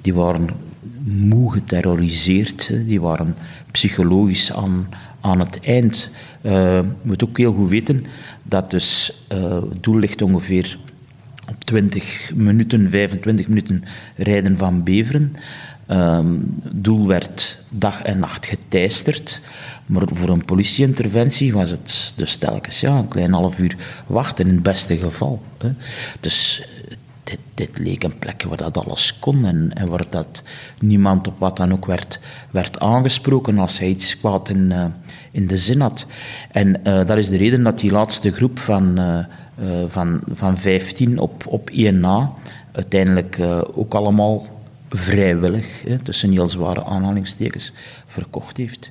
die 0.00 0.14
waren 0.14 0.48
moe 1.06 1.52
geterroriseerd, 1.52 2.72
die 2.86 3.00
waren 3.00 3.36
psychologisch 3.70 4.52
aan, 4.52 4.88
aan 5.20 5.38
het 5.38 5.60
eind. 5.60 6.10
Uh, 6.46 6.52
je 6.52 6.84
moet 7.02 7.24
ook 7.24 7.38
heel 7.38 7.52
goed 7.52 7.68
weten 7.68 8.06
dat 8.42 8.70
dus 8.70 9.22
uh, 9.32 9.54
het 9.54 9.82
doel 9.82 9.98
ligt 9.98 10.22
ongeveer 10.22 10.78
op 11.50 11.64
20 11.64 12.32
minuten, 12.34 12.90
25 12.90 13.48
minuten 13.48 13.84
rijden 14.16 14.56
van 14.56 14.82
Beveren. 14.82 15.32
Ehm, 15.86 16.26
doel 16.72 17.06
werd 17.06 17.62
dag 17.68 18.02
en 18.02 18.18
nacht 18.18 18.46
geteisterd. 18.46 19.40
Maar 19.88 20.02
voor 20.12 20.28
een 20.28 20.44
politieinterventie 20.44 21.52
was 21.52 21.70
het 21.70 22.12
dus 22.16 22.36
telkens 22.36 22.80
ja, 22.80 22.96
een 22.96 23.08
klein 23.08 23.32
half 23.32 23.58
uur 23.58 23.76
wachten, 24.06 24.46
in 24.46 24.54
het 24.54 24.62
beste 24.62 24.96
geval. 24.96 25.42
Hè. 25.58 25.68
Dus 26.20 26.68
dit, 27.54 27.78
leek 27.78 28.02
een 28.02 28.18
plek 28.18 28.42
waar 28.42 28.56
dat 28.56 28.84
alles 28.84 29.18
kon 29.18 29.44
en, 29.44 29.88
waar 29.88 30.04
dat 30.10 30.42
niemand 30.78 31.26
op 31.26 31.38
wat 31.38 31.56
dan 31.56 31.72
ook 31.72 31.86
werd, 31.86 32.20
werd 32.50 32.78
aangesproken 32.78 33.58
als 33.58 33.78
hij 33.78 33.88
iets 33.88 34.18
kwaad 34.18 34.48
in, 34.48 34.70
uh, 34.70 34.84
in 35.30 35.46
de 35.46 35.56
zin 35.56 35.80
had. 35.80 36.06
En 36.50 36.68
uh, 36.68 37.06
dat 37.06 37.16
is 37.16 37.28
de 37.28 37.36
reden 37.36 37.62
dat 37.62 37.78
die 37.78 37.90
laatste 37.90 38.32
groep 38.32 38.58
van, 38.58 39.00
uh, 39.00 39.18
van, 39.88 40.20
van 40.32 40.58
15 40.58 41.18
op, 41.18 41.46
op 41.46 41.70
1 41.70 42.00
na 42.00 42.32
uiteindelijk 42.72 43.38
ook 43.74 43.94
allemaal 43.94 44.46
vrijwillig, 44.88 45.82
hè, 45.82 45.98
tussen 45.98 46.30
heel 46.30 46.48
zware 46.48 46.84
aanhalingstekens, 46.84 47.72
verkocht 48.06 48.56
heeft. 48.56 48.90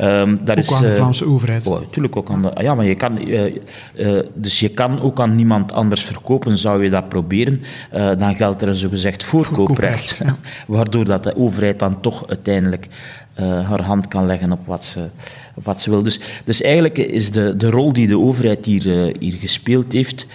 Um, 0.00 0.40
dat 0.44 0.58
ook 0.58 0.64
is, 0.64 0.72
aan 0.72 0.82
de 0.82 0.94
Vlaamse 0.94 1.26
overheid? 1.26 1.66
Oh, 1.66 1.80
natuurlijk 1.80 2.16
ook 2.16 2.30
aan 2.30 2.42
de... 2.42 2.50
Ja, 2.62 2.74
maar 2.74 2.84
je 2.84 2.94
kan... 2.94 3.28
Uh, 3.28 3.44
uh, 3.94 4.20
dus 4.34 4.60
je 4.60 4.68
kan 4.68 5.00
ook 5.00 5.20
aan 5.20 5.34
niemand 5.34 5.72
anders 5.72 6.04
verkopen. 6.04 6.58
Zou 6.58 6.84
je 6.84 6.90
dat 6.90 7.08
proberen, 7.08 7.60
dan 7.90 8.34
geldt 8.34 8.62
er 8.62 8.68
een 8.68 8.74
zogezegd 8.74 9.24
voorkooprecht. 9.24 10.20
Ja. 10.24 10.36
Waardoor 10.66 11.04
dat 11.04 11.24
de 11.24 11.36
overheid 11.36 11.78
dan 11.78 12.00
toch 12.00 12.28
uiteindelijk 12.28 12.88
haar 13.34 13.82
hand 13.82 14.08
kan 14.08 14.26
leggen 14.26 14.52
op 14.52 14.66
wat 14.66 14.84
ze, 14.84 15.08
op 15.54 15.64
wat 15.64 15.80
ze 15.80 15.90
wil. 15.90 16.02
Dus, 16.02 16.20
dus 16.44 16.62
eigenlijk 16.62 16.98
is 16.98 17.30
de, 17.30 17.56
de 17.56 17.70
rol 17.70 17.92
die 17.92 18.06
de 18.06 18.18
overheid 18.18 18.64
hier, 18.64 19.16
hier 19.18 19.36
gespeeld 19.38 19.92
heeft 19.92 20.26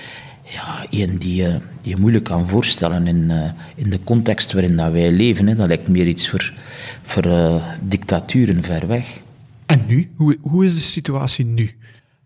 ja, 0.44 0.86
een 0.90 1.18
die 1.18 1.36
je, 1.36 1.58
je 1.82 1.98
moeilijk 1.98 2.24
kan 2.24 2.48
voorstellen 2.48 3.08
in, 3.08 3.32
in 3.76 3.90
de 3.90 4.00
context 4.04 4.54
waarin 4.54 4.76
dat 4.76 4.92
wij 4.92 5.12
leven. 5.12 5.48
Hè. 5.48 5.56
Dat 5.56 5.68
lijkt 5.68 5.88
meer 5.88 6.08
iets 6.08 6.30
voor, 6.30 6.54
voor 7.04 7.26
dictaturen 7.82 8.64
ver 8.64 8.88
weg. 8.88 9.20
En 9.68 9.84
nu? 9.88 10.10
Hoe, 10.16 10.38
hoe 10.42 10.66
is 10.66 10.74
de 10.74 10.80
situatie 10.80 11.46
nu? 11.46 11.72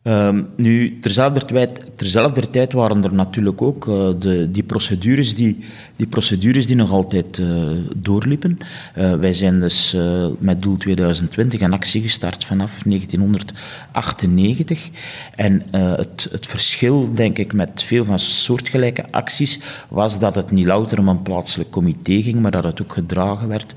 Um, 0.03 0.47
nu, 0.55 0.99
terzelfde 0.99 1.45
tijd, 1.45 1.91
terzelfde 1.95 2.49
tijd 2.49 2.73
waren 2.73 3.03
er 3.03 3.13
natuurlijk 3.13 3.61
ook 3.61 3.87
uh, 3.87 4.09
de, 4.19 4.51
die, 4.51 4.63
procedures 4.63 5.35
die, 5.35 5.57
die 6.01 6.09
procedures 6.09 6.67
die 6.67 6.75
nog 6.75 6.91
altijd 6.91 7.37
uh, 7.37 7.69
doorliepen. 7.95 8.57
Uh, 8.97 9.13
wij 9.13 9.33
zijn 9.33 9.59
dus 9.59 9.97
met 10.39 10.61
doel 10.61 10.77
2020 10.77 11.61
een 11.61 11.73
actie 11.73 12.01
gestart 12.01 12.45
vanaf 12.45 12.81
1998. 12.83 14.89
En 15.35 15.63
het, 15.71 16.27
het 16.31 16.47
verschil, 16.47 17.13
denk 17.13 17.37
ik, 17.37 17.53
met 17.53 17.83
veel 17.83 18.05
van 18.05 18.19
soortgelijke 18.19 19.05
acties 19.11 19.59
was 19.87 20.19
dat 20.19 20.35
het 20.35 20.51
niet 20.51 20.65
louter 20.65 20.99
om 20.99 21.07
een 21.07 21.21
plaatselijk 21.21 21.69
comité 21.69 22.21
ging, 22.21 22.39
maar 22.39 22.51
dat 22.51 22.63
het 22.63 22.81
ook 22.81 22.93
gedragen 22.93 23.47
werd 23.47 23.73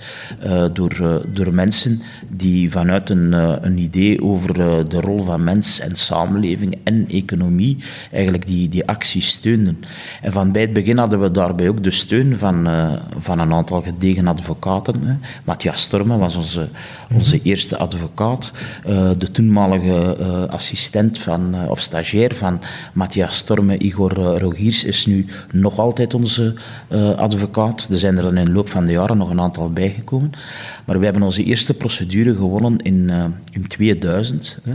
door, 0.73 1.23
door 1.33 1.55
mensen 1.55 2.03
die 2.29 2.71
vanuit 2.71 3.11
een, 3.11 3.33
een 3.67 3.79
idee 3.79 4.23
over 4.23 4.55
de 4.89 5.01
rol 5.01 5.25
van 5.25 5.45
mens 5.45 5.81
en 5.81 5.97
samenleving 5.97 6.79
en 6.85 7.09
economie 7.09 7.77
eigenlijk 8.13 8.47
die, 8.47 8.69
die 8.69 8.87
actie 8.87 9.23
steunden. 9.23 9.81
En 10.23 10.33
van 10.33 10.53
bij 10.53 10.63
het 10.63 10.73
begin 10.73 10.99
hadden 10.99 11.21
we 11.21 11.31
daarbij 11.31 11.69
ook 11.69 11.85
de 11.85 11.91
steun 11.91 12.14
van, 12.23 12.69
uh, 12.69 12.93
van 13.19 13.39
een 13.39 13.53
aantal 13.53 13.83
gedegen 13.83 14.27
advocaten. 14.27 15.07
Hè. 15.07 15.15
Matthias 15.45 15.81
Stormen 15.81 16.19
was 16.19 16.37
onze, 16.37 16.69
onze 17.15 17.37
mhm. 17.37 17.49
eerste 17.49 17.77
advocaat. 17.77 18.53
Uh, 18.87 19.11
de 19.19 19.31
toenmalige 19.31 20.17
uh, 20.21 20.45
assistent 20.45 21.19
van, 21.19 21.55
of 21.69 21.81
stagiair 21.81 22.35
van 22.35 22.61
Matthias 22.93 23.37
Stormen, 23.37 23.87
Igor 23.87 24.13
Rogiers, 24.15 24.85
is 24.85 25.07
nu 25.07 25.27
nog 25.53 25.79
altijd 25.79 26.15
onze 26.15 26.55
advocaat. 27.17 27.89
Er 27.91 27.99
zijn 27.99 28.17
er 28.17 28.23
dan 28.23 28.37
in 28.37 28.45
de 28.45 28.53
loop 28.53 28.69
van 28.69 28.85
de 28.85 28.93
jaren 28.93 29.17
nog 29.17 29.31
een 29.31 29.41
aantal 29.41 29.73
bijgekomen. 29.73 30.33
Maar 30.87 30.99
we 30.99 31.05
hebben 31.05 31.23
onze 31.23 31.45
eerste 31.45 31.75
procedure 31.75 32.35
gewonnen 32.35 32.79
in, 32.79 33.11
in 33.51 33.67
2000. 33.67 34.59
Hè. 34.65 34.75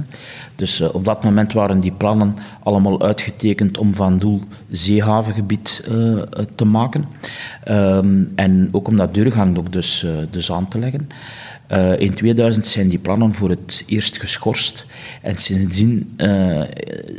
Dus 0.56 0.82
op 0.82 1.06
dat 1.06 1.24
moment 1.24 1.54
waren 1.54 1.80
die 1.80 1.92
plannen 1.92 2.36
allemaal 2.64 3.02
uitgetekend 3.02 3.78
om 3.78 3.94
van 3.96 4.18
doel 4.18 4.42
zeehavengebied 4.70 5.84
uh, 5.90 6.22
te 6.56 6.66
maken. 6.66 7.06
Um, 7.70 8.32
en 8.36 8.70
ook 8.72 8.88
om 8.88 8.98
dat 8.98 9.14
deurgangdok 9.14 9.72
dus, 9.72 10.06
dus 10.30 10.52
aan 10.52 10.68
te 10.68 10.80
leggen. 10.80 11.10
In 12.00 12.14
2000 12.14 12.68
zijn 12.68 12.88
die 12.88 13.00
plannen 13.00 13.34
voor 13.34 13.50
het 13.50 13.84
eerst 13.86 14.20
geschorst. 14.20 14.86
En 15.22 15.36
sindsdien 15.36 16.16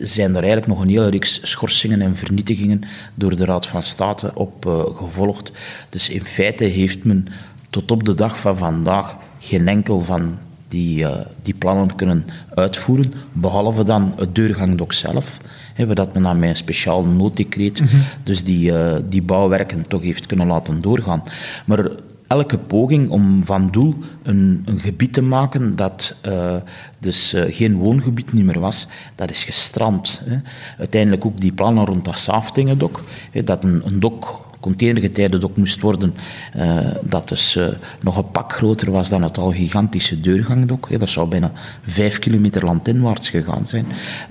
zijn 0.01 0.31
er 0.31 0.43
eigenlijk 0.43 0.67
nog 0.67 0.81
een 0.81 0.89
hele 0.89 1.09
reeks 1.09 1.41
schorsingen 1.43 2.03
en 2.03 2.17
vernietigingen 2.17 2.83
door 3.15 3.37
de 3.37 3.45
Raad 3.45 3.67
van 3.67 3.83
State 3.83 4.31
op 4.35 4.65
gevolgd. 4.97 5.51
Dus 5.89 6.09
in 6.09 6.25
feite 6.25 6.65
heeft 6.65 7.05
men 7.05 7.27
tot 7.71 7.91
op 7.91 8.05
de 8.05 8.15
dag 8.15 8.39
van 8.39 8.57
vandaag 8.57 9.17
geen 9.39 9.69
enkel 9.69 10.01
van 10.01 10.39
die 10.69 10.99
uh, 10.99 11.11
die 11.43 11.55
plannen 11.55 11.95
kunnen 11.95 12.27
uitvoeren, 12.55 13.13
behalve 13.33 13.85
dan 13.85 14.13
het 14.17 14.35
deurgangdok 14.35 14.93
zelf, 14.93 15.37
hè, 15.75 15.95
dat 15.95 16.13
men 16.13 16.23
dan 16.23 16.39
met 16.39 16.49
een 16.49 16.57
speciaal 16.57 17.05
nooddecreet 17.05 17.81
mm 17.81 17.87
-hmm. 17.87 18.03
dus 18.23 18.45
die, 18.45 18.71
uh, 18.71 18.97
die 19.09 19.23
bouwwerken 19.23 19.89
toch 19.89 20.03
heeft 20.03 20.27
kunnen 20.27 20.47
laten 20.47 20.81
doorgaan. 20.81 21.23
Maar 21.67 21.91
elke 22.27 22.59
poging 22.59 23.09
om 23.11 23.45
van 23.45 23.71
doel 23.71 23.95
een, 24.23 24.63
een 24.65 24.79
gebied 24.79 25.13
te 25.13 25.23
maken 25.23 25.77
dat 25.77 26.17
uh, 26.27 26.57
dus 26.99 27.35
uh, 27.35 27.43
geen 27.49 27.77
woongebied 27.77 28.33
niet 28.33 28.45
meer 28.45 28.61
was, 28.61 28.87
dat 29.15 29.31
is 29.31 29.45
gestrand. 29.45 30.23
Hè. 30.25 30.37
Uiteindelijk 30.79 31.25
ook 31.25 31.41
die 31.41 31.53
plannen 31.53 31.85
rond 31.85 32.05
dat 32.05 32.19
Saftingendok, 32.19 33.03
dat 33.45 33.65
een, 33.65 33.83
een 33.85 34.01
dok 34.01 34.50
containergetijden 34.61 35.45
ook 35.45 35.57
moest 35.57 35.81
worden, 35.81 36.15
uh, 36.57 36.79
dat 37.03 37.29
dus 37.29 37.59
nog 38.01 38.17
een 38.17 38.31
pak 38.31 38.53
groter 38.53 38.91
was 38.91 39.09
dan 39.09 39.23
het 39.23 39.39
al 39.39 39.53
gigantische 39.53 40.21
deurgangdok. 40.21 40.99
Dat 40.99 41.09
zou 41.09 41.29
bijna 41.29 41.53
vijf 41.87 42.19
kilometer 42.19 42.65
landinwaarts 42.65 43.31
gegaan 43.31 43.67
zijn. 43.67 43.87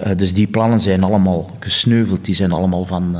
Uh, 0.06 0.16
dus 0.16 0.34
die 0.34 0.48
plannen 0.48 0.80
zijn 0.80 1.04
allemaal 1.04 1.50
gesneuveld, 1.60 2.26
die 2.26 2.36
zijn 2.36 2.52
allemaal 2.52 2.86
van, 2.86 3.18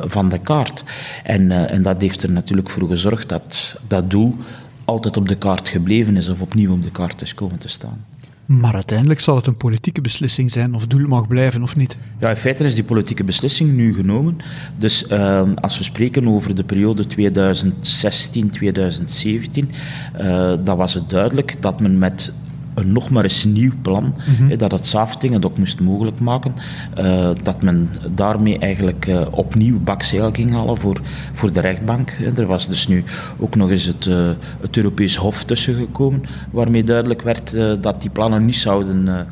van 0.00 0.28
de 0.28 0.38
kaart. 0.38 0.84
En, 1.22 1.68
en 1.68 1.82
dat 1.82 2.00
heeft 2.00 2.22
er 2.22 2.32
natuurlijk 2.32 2.70
voor 2.70 2.88
gezorgd 2.88 3.28
dat 3.28 3.76
dat 3.86 4.10
doel 4.10 4.36
altijd 4.84 5.16
op 5.16 5.28
de 5.28 5.36
kaart 5.36 5.68
gebleven 5.68 6.16
is 6.16 6.28
of 6.28 6.40
opnieuw 6.40 6.72
op 6.72 6.82
de 6.82 6.90
kaart 6.90 7.22
is 7.22 7.34
komen 7.34 7.58
te 7.58 7.68
staan. 7.68 8.04
Maar 8.46 8.74
uiteindelijk 8.74 9.20
zal 9.20 9.36
het 9.36 9.46
een 9.46 9.56
politieke 9.56 10.00
beslissing 10.00 10.52
zijn 10.52 10.74
of 10.74 10.86
doel 10.86 11.06
mag 11.06 11.26
blijven 11.26 11.62
of 11.62 11.76
niet. 11.76 11.98
Ja, 12.18 12.28
in 12.28 12.36
feite 12.36 12.64
is 12.64 12.74
die 12.74 12.84
politieke 12.84 13.24
beslissing 13.24 13.72
nu 13.72 13.94
genomen. 13.94 14.36
Dus 14.78 15.04
uh, 15.10 15.42
als 15.54 15.78
we 15.78 15.84
spreken 15.84 16.28
over 16.28 16.54
de 16.54 16.64
periode 16.64 17.04
2016-2017, 17.04 17.08
uh, 20.20 20.54
dan 20.64 20.76
was 20.76 20.94
het 20.94 21.08
duidelijk 21.08 21.56
dat 21.62 21.80
men 21.80 21.98
met 21.98 22.32
een 22.74 22.92
nog 22.92 23.10
maar 23.10 23.22
eens 23.22 23.44
nieuw 23.44 23.72
plan, 23.82 24.14
mm 24.38 24.52
dat 24.56 24.70
het 24.70 24.86
Saftingen 24.86 25.44
ook 25.44 25.58
moest 25.58 25.80
mogelijk 25.80 26.20
maken, 26.20 26.54
uh, 26.98 27.30
dat 27.42 27.62
men 27.62 27.90
daarmee 28.14 28.58
eigenlijk 28.58 29.06
uh, 29.06 29.20
opnieuw 29.30 29.78
bakzeil 29.80 30.30
ging 30.32 30.52
halen 30.52 30.78
voor, 30.78 31.00
voor 31.32 31.52
de 31.52 31.60
rechtbank. 31.60 32.16
Er 32.36 32.46
was 32.46 32.68
dus 32.68 32.88
nu 32.88 33.04
ook 33.38 33.56
nog 33.56 33.70
eens 33.70 33.84
het, 33.84 34.06
uh, 34.06 34.30
het 34.60 34.76
Europees 34.76 35.16
Hof 35.16 35.44
tussen 35.44 35.74
gekomen, 35.74 36.22
waarmee 36.50 36.84
duidelijk 36.84 37.22
werd 37.22 37.56
dat 37.80 38.00
die 38.00 38.10
plannen 38.10 38.44
niet 38.44 38.56
zouden 38.56 39.26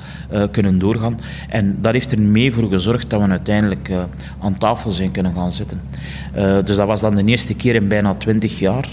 kunnen 0.50 0.78
doorgaan. 0.78 1.20
En 1.48 1.78
dat 1.80 1.92
heeft 1.92 2.12
er 2.12 2.20
mee 2.20 2.52
voor 2.52 2.68
gezorgd 2.68 3.10
dat 3.10 3.22
we 3.22 3.28
uiteindelijk 3.28 3.90
aan 4.38 4.58
tafel 4.58 4.90
zijn 4.90 5.10
kunnen 5.10 5.34
gaan 5.34 5.52
zitten. 5.52 5.80
dus 6.64 6.76
dat 6.76 6.86
was 6.86 7.00
dan 7.00 7.14
de 7.14 7.24
eerste 7.24 7.54
keer 7.54 7.74
in 7.74 7.88
bijna 7.88 8.14
twintig 8.14 8.58
jaar 8.58 8.88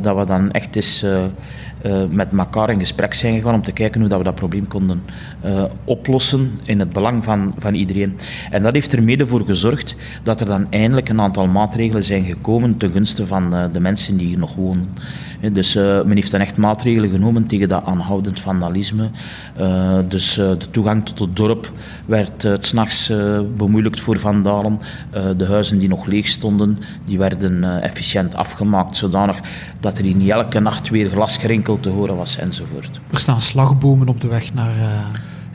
dat 0.00 0.16
we 0.16 0.26
dan 0.26 0.50
echt 0.50 0.76
eens 0.76 1.04
uh, 1.04 1.24
met 2.10 2.32
elkaar 2.32 2.70
in 2.70 2.78
gesprek 2.78 3.14
zijn 3.14 3.34
gegaan 3.34 3.54
om 3.54 3.62
te 3.62 3.72
kijken 3.72 4.00
hoe 4.00 4.08
dat 4.08 4.18
we 4.18 4.24
dat 4.24 4.34
probleem 4.34 4.68
konden 4.68 5.02
uh, 5.46 5.64
oplossen 5.84 6.60
in 6.64 6.78
het 6.78 6.92
belang 6.92 7.24
van, 7.24 7.54
van 7.58 7.74
iedereen. 7.74 8.18
En 8.50 8.62
dat 8.62 8.72
heeft 8.72 8.92
er 8.92 9.02
mede 9.02 9.26
voor 9.26 9.44
gezorgd 9.44 9.94
dat 10.22 10.40
er 10.40 10.46
dan 10.46 10.66
eindelijk 10.70 11.08
een 11.08 11.20
aantal 11.20 11.46
maatregelen 11.46 12.02
zijn 12.02 12.24
gekomen 12.24 12.76
ten 12.76 12.92
gunste 12.92 13.26
van 13.26 13.54
uh, 13.54 13.64
de 13.72 13.80
mensen 13.80 14.16
die 14.16 14.26
hier 14.26 14.38
nog 14.38 14.54
wonen. 14.54 14.88
Dus 15.52 15.74
men 15.74 16.14
heeft 16.14 16.30
dan 16.30 16.40
echt 16.40 16.58
maatregelen 16.58 17.10
genomen 17.10 17.46
tegen 17.46 17.68
dat 17.68 17.84
aanhoudend 17.84 18.40
vandalisme. 18.40 19.10
dus 20.08 20.34
de 20.34 20.70
toegang 20.70 21.04
tot 21.04 21.18
het 21.18 21.36
dorp 21.36 21.72
werd 22.06 22.42
het 22.42 22.66
s'nachts 22.66 23.12
bemoeilijkt 23.56 24.00
voor 24.00 24.18
vandalen. 24.18 24.80
de 25.36 25.46
huizen 25.46 25.78
die 25.78 25.88
nog 25.88 26.06
leeg 26.06 26.28
stonden, 26.28 26.78
die 27.04 27.18
werden 27.18 27.82
efficiënt 27.82 28.34
afgemaakt, 28.34 28.96
zodanig 28.96 29.40
dat 29.80 29.98
er 29.98 30.04
niet 30.04 30.30
elke 30.30 30.60
nacht 30.60 30.88
weer 30.88 31.10
glasgerinkel 31.10 31.80
te 31.80 31.88
horen 31.88 32.16
was 32.16 32.36
enzovoort. 32.36 32.90
Er 33.12 33.18
staan 33.18 33.40
slagbomen 33.40 34.08
op 34.08 34.20
de 34.20 34.28
weg 34.28 34.54
naar... 34.54 34.74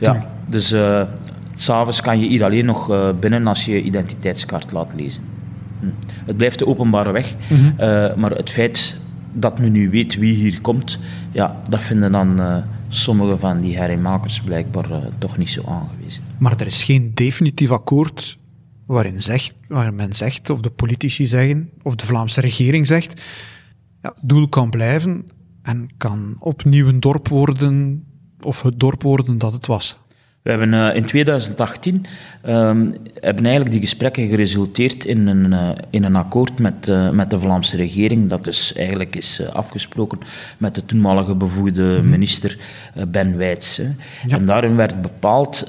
Ja, 0.02 0.26
dus 0.48 0.72
uh, 0.72 1.02
s'avonds 1.54 2.00
kan 2.00 2.20
je 2.20 2.26
hier 2.26 2.44
alleen 2.44 2.64
nog 2.64 2.90
uh, 2.90 3.08
binnen 3.20 3.46
als 3.46 3.64
je 3.64 3.72
je 3.72 3.82
identiteitskaart 3.82 4.72
laat 4.72 4.94
lezen. 4.96 5.22
Hm. 5.80 5.86
Het 6.26 6.36
blijft 6.36 6.58
de 6.58 6.66
openbare 6.66 7.12
weg, 7.12 7.34
mm 7.48 7.56
-hmm. 7.56 8.20
maar 8.20 8.30
het 8.30 8.50
feit 8.50 9.00
dat 9.32 9.58
men 9.58 9.72
nu 9.72 9.90
weet 9.90 10.14
wie 10.14 10.34
hier 10.34 10.60
komt, 10.60 10.98
ja, 11.32 11.62
dat 11.68 11.82
vinden 11.82 12.12
dan 12.12 12.40
sommige 12.88 13.36
van 13.36 13.60
die 13.60 13.76
herriemakers 13.76 14.40
blijkbaar 14.40 14.86
toch 15.18 15.36
niet 15.36 15.50
zo 15.50 15.62
aangewezen. 15.66 16.22
Maar 16.38 16.60
er 16.60 16.66
is 16.66 16.82
geen 16.82 17.10
definitief 17.14 17.70
akkoord 17.70 18.38
waarin 18.86 19.22
zegt, 19.22 19.54
waar 19.68 19.94
men 19.94 20.12
zegt, 20.12 20.50
of 20.50 20.60
de 20.60 20.70
politici 20.70 21.26
zeggen, 21.26 21.70
of 21.82 21.94
de 21.94 22.06
Vlaamse 22.06 22.40
regering 22.40 22.86
zegt, 22.86 23.20
ja, 24.02 24.14
doel 24.20 24.48
kan 24.48 24.70
blijven 24.70 25.24
en 25.62 25.88
kan 25.96 26.36
opnieuw 26.38 26.88
een 26.88 27.00
dorp 27.00 27.28
worden, 27.28 28.04
of 28.44 28.62
het 28.62 28.80
dorp 28.80 29.02
worden 29.02 29.38
dat 29.38 29.52
het 29.52 29.66
was. 29.66 29.96
We 30.42 30.50
hebben 30.50 30.72
uh, 30.72 30.94
in 30.94 31.04
2018 31.04 32.06
um, 32.48 32.94
hebben 33.20 33.44
eigenlijk 33.44 33.70
die 33.70 33.80
gesprekken 33.80 34.28
geresulteerd 34.28 35.04
in 35.04 35.26
een, 35.26 35.52
uh, 35.52 35.68
in 35.90 36.04
een 36.04 36.16
akkoord 36.16 36.60
met, 36.60 36.88
uh, 36.88 37.10
met 37.10 37.30
de 37.30 37.40
Vlaamse 37.40 37.76
regering, 37.76 38.28
dat 38.28 38.44
dus 38.44 38.72
eigenlijk 38.72 39.16
is 39.16 39.42
afgesproken 39.52 40.18
met 40.58 40.74
de 40.74 40.84
toenmalige 40.84 41.34
bevoegde 41.34 41.82
-hmm. 41.82 42.08
minister 42.08 42.58
Ben. 43.08 43.36
Ja. 43.38 44.36
En 44.36 44.46
daarin 44.46 44.76
werd 44.76 45.02
bepaald 45.02 45.66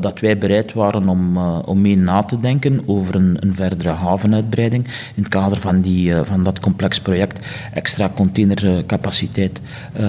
dat 0.00 0.20
wij 0.20 0.38
bereid 0.38 0.72
waren 0.72 1.08
om, 1.08 1.38
om 1.38 1.80
mee 1.80 1.96
na 1.96 2.22
te 2.22 2.40
denken 2.40 2.82
over 2.86 3.14
een, 3.14 3.36
een 3.40 3.54
verdere 3.54 3.90
havenuitbreiding 3.90 4.84
in 4.86 5.22
het 5.22 5.28
kader 5.28 5.60
van, 5.60 5.80
die, 5.80 6.14
van 6.14 6.44
dat 6.44 6.60
complex 6.60 7.00
project 7.00 7.46
extra 7.72 8.10
containercapaciteit 8.14 9.60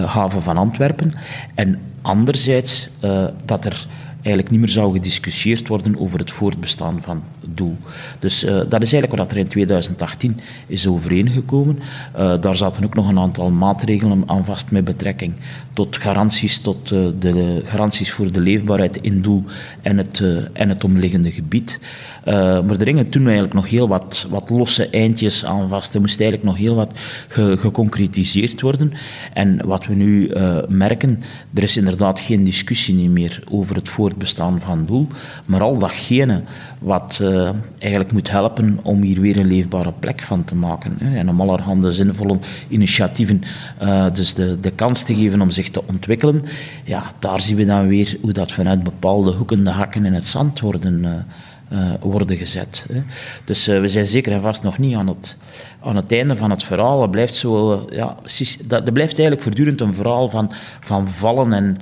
haven 0.06 0.42
van 0.42 0.58
Antwerpen. 0.58 1.14
En 1.56 1.80
anderzijds 2.08 2.90
uh, 3.04 3.26
dat 3.46 3.66
er 3.66 3.88
eigenlijk 4.14 4.50
niet 4.50 4.60
meer 4.60 4.70
zou 4.70 4.94
gediscussieerd 4.94 5.68
worden 5.68 6.00
over 6.00 6.20
het 6.20 6.32
voortbestaan 6.32 7.02
van 7.02 7.24
doel. 7.54 7.78
Dus 8.20 8.44
uh, 8.44 8.50
dat 8.50 8.82
is 8.82 8.94
eigenlijk 8.94 9.16
wat 9.16 9.32
er 9.32 9.38
in 9.38 9.48
2018 9.48 10.40
is 10.68 10.88
overeengekomen. 10.88 11.80
Uh, 12.18 12.34
daar 12.42 12.56
zaten 12.56 12.84
ook 12.84 12.96
nog 12.96 13.08
een 13.10 13.20
aantal 13.20 13.50
maatregelen 13.50 14.24
aan 14.26 14.46
vast 14.46 14.72
met 14.72 14.86
betrekking 14.86 15.34
tot 15.74 15.98
garanties, 15.98 16.60
tot 16.60 16.92
uh, 16.92 17.08
de 17.20 17.62
garanties 17.66 18.12
voor 18.12 18.32
de 18.32 18.40
leefbaarheid 18.40 18.98
in 19.02 19.22
doel 19.22 19.44
en 19.82 19.98
het, 19.98 20.24
en 20.54 20.70
het 20.70 20.84
omliggende 20.84 21.32
gebied. 21.32 21.80
Maar 22.26 22.80
er 22.80 22.86
hingen 22.86 23.10
toen 23.10 23.24
eigenlijk 23.24 23.54
nog 23.54 23.70
heel 23.70 23.88
wat, 23.88 24.26
wat 24.30 24.50
losse 24.50 24.90
eindjes 24.90 25.46
aan 25.46 25.70
vast. 25.70 25.94
Er 25.94 26.02
moest 26.02 26.20
eigenlijk 26.20 26.50
nog 26.50 26.60
heel 26.60 26.76
wat 26.76 26.92
ge, 27.28 27.58
geconcretiseerd 27.60 28.62
worden. 28.62 28.94
En 29.34 29.66
wat 29.66 29.86
we 29.86 29.94
nu 29.94 30.32
merken, 30.70 31.20
er 31.54 31.64
is 31.64 31.78
inderdaad 31.78 32.20
geen 32.20 32.44
discussie 32.44 33.10
meer 33.10 33.44
over 33.52 33.76
het 33.76 33.90
voortbestaan 33.90 34.60
van 34.60 34.86
doel. 34.86 35.08
Maar 35.48 35.62
al 35.62 35.78
datgene 35.78 36.42
wat 36.80 37.20
uh, 37.38 37.50
eigenlijk 37.78 38.14
moet 38.14 38.30
helpen 38.30 38.80
om 38.84 39.02
hier 39.02 39.22
weer 39.22 39.38
een 39.38 39.48
leefbare 39.48 39.94
plek 40.00 40.22
van 40.22 40.44
te 40.44 40.56
maken. 40.56 40.98
Hè, 41.00 41.18
en 41.18 41.30
om 41.30 41.42
allerhande 41.42 41.92
zinvolle 41.92 42.40
initiatieven 42.68 43.42
dus 44.14 44.34
de, 44.34 44.60
de 44.60 44.72
kans 44.72 45.04
te 45.04 45.16
geven 45.16 45.42
om 45.42 45.50
zich 45.50 45.70
te 45.70 45.88
ontwikkelen. 45.88 46.44
Ja, 46.84 47.04
daar 47.20 47.42
zien 47.42 47.56
we 47.56 47.66
dan 47.66 47.88
weer 47.88 48.18
hoe 48.22 48.32
dat 48.32 48.52
vanuit 48.52 48.84
bepaalde 48.84 49.32
hoeken 49.32 49.64
de 49.64 49.70
hakken 49.70 50.06
in 50.06 50.14
het 50.14 50.28
zand 50.28 50.60
worden 50.60 51.26
uh, 51.74 51.94
worden 52.00 52.38
gezet. 52.38 52.86
Hè. 52.92 53.02
Dus 53.44 53.66
we 53.66 53.88
zijn 53.88 54.06
zeker 54.06 54.32
en 54.32 54.42
vast 54.42 54.64
nog 54.64 54.78
niet 54.78 54.96
aan 54.96 55.08
het, 55.08 55.38
aan 55.80 55.96
het 55.96 56.12
einde 56.12 56.36
van 56.36 56.50
het 56.50 56.64
verhaal. 56.64 57.02
Het 57.02 57.12
blijft, 57.12 57.36
zo, 57.36 57.86
ja, 57.92 58.16
dat, 58.68 58.86
dat 58.86 58.94
blijft 58.94 59.20
eigenlijk 59.20 59.42
voortdurend 59.42 59.82
een 59.82 59.94
verhaal 59.94 60.30
van, 60.30 60.52
van, 60.80 61.08
vallen 61.08 61.54
en, 61.54 61.78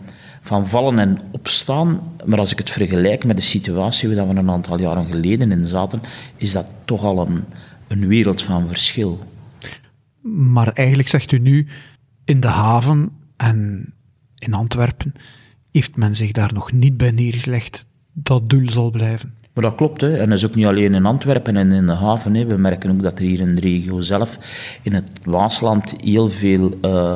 van 0.46 0.68
vallen 0.68 1.00
en 1.00 1.18
opstaan. 1.32 2.14
Maar 2.25 2.40
als 2.40 2.52
ik 2.52 2.58
het 2.58 2.70
vergelijk 2.70 3.25
met 3.25 3.38
de 3.38 3.44
situatie 3.44 4.16
waar 4.16 4.28
we 4.28 4.36
een 4.36 4.50
aantal 4.50 4.80
jaren 4.80 5.06
geleden 5.06 5.52
in 5.52 5.66
zaten, 5.66 6.02
is 6.36 6.52
dat 6.52 6.68
toch 6.86 7.04
al 7.04 7.28
een, 7.28 7.44
een 7.88 8.08
wereld 8.08 8.42
van 8.44 8.68
verschil. 8.68 9.20
Maar 10.32 10.68
eigenlijk 10.68 11.10
zegt 11.10 11.32
u 11.32 11.40
nu, 11.40 11.68
in 12.24 12.40
de 12.40 12.48
haven 12.48 13.12
en 13.38 13.94
in 14.38 14.54
Antwerpen 14.54 15.14
heeft 15.72 15.96
men 15.96 16.16
zich 16.16 16.32
daar 16.32 16.54
nog 16.54 16.72
niet 16.72 16.98
bij 16.98 17.12
neergelegd 17.12 17.86
dat 18.14 18.50
doel 18.50 18.70
zal 18.70 18.90
blijven. 18.90 19.34
Maar 19.56 19.64
dat 19.64 19.76
klopt, 19.76 20.02
hè. 20.02 20.18
en 20.18 20.30
dat 20.30 20.38
is 20.38 20.46
ook 20.46 20.56
niet 20.56 20.66
alleen 20.66 20.94
in 20.94 21.06
Antwerpen 21.06 21.58
en 21.58 21.72
in 21.72 21.86
de 21.86 21.92
haven. 21.94 22.36
Hè. 22.36 22.46
We 22.46 22.58
merken 22.58 22.92
ook 22.92 23.04
dat 23.04 23.20
er 23.20 23.26
hier 23.26 23.40
in 23.40 23.56
de 23.56 23.62
regio 23.62 24.02
zelf, 24.02 24.38
in 24.82 24.94
het 24.94 25.10
Waasland, 25.24 25.94
heel 26.02 26.30
veel 26.30 26.72
uh, 26.82 27.14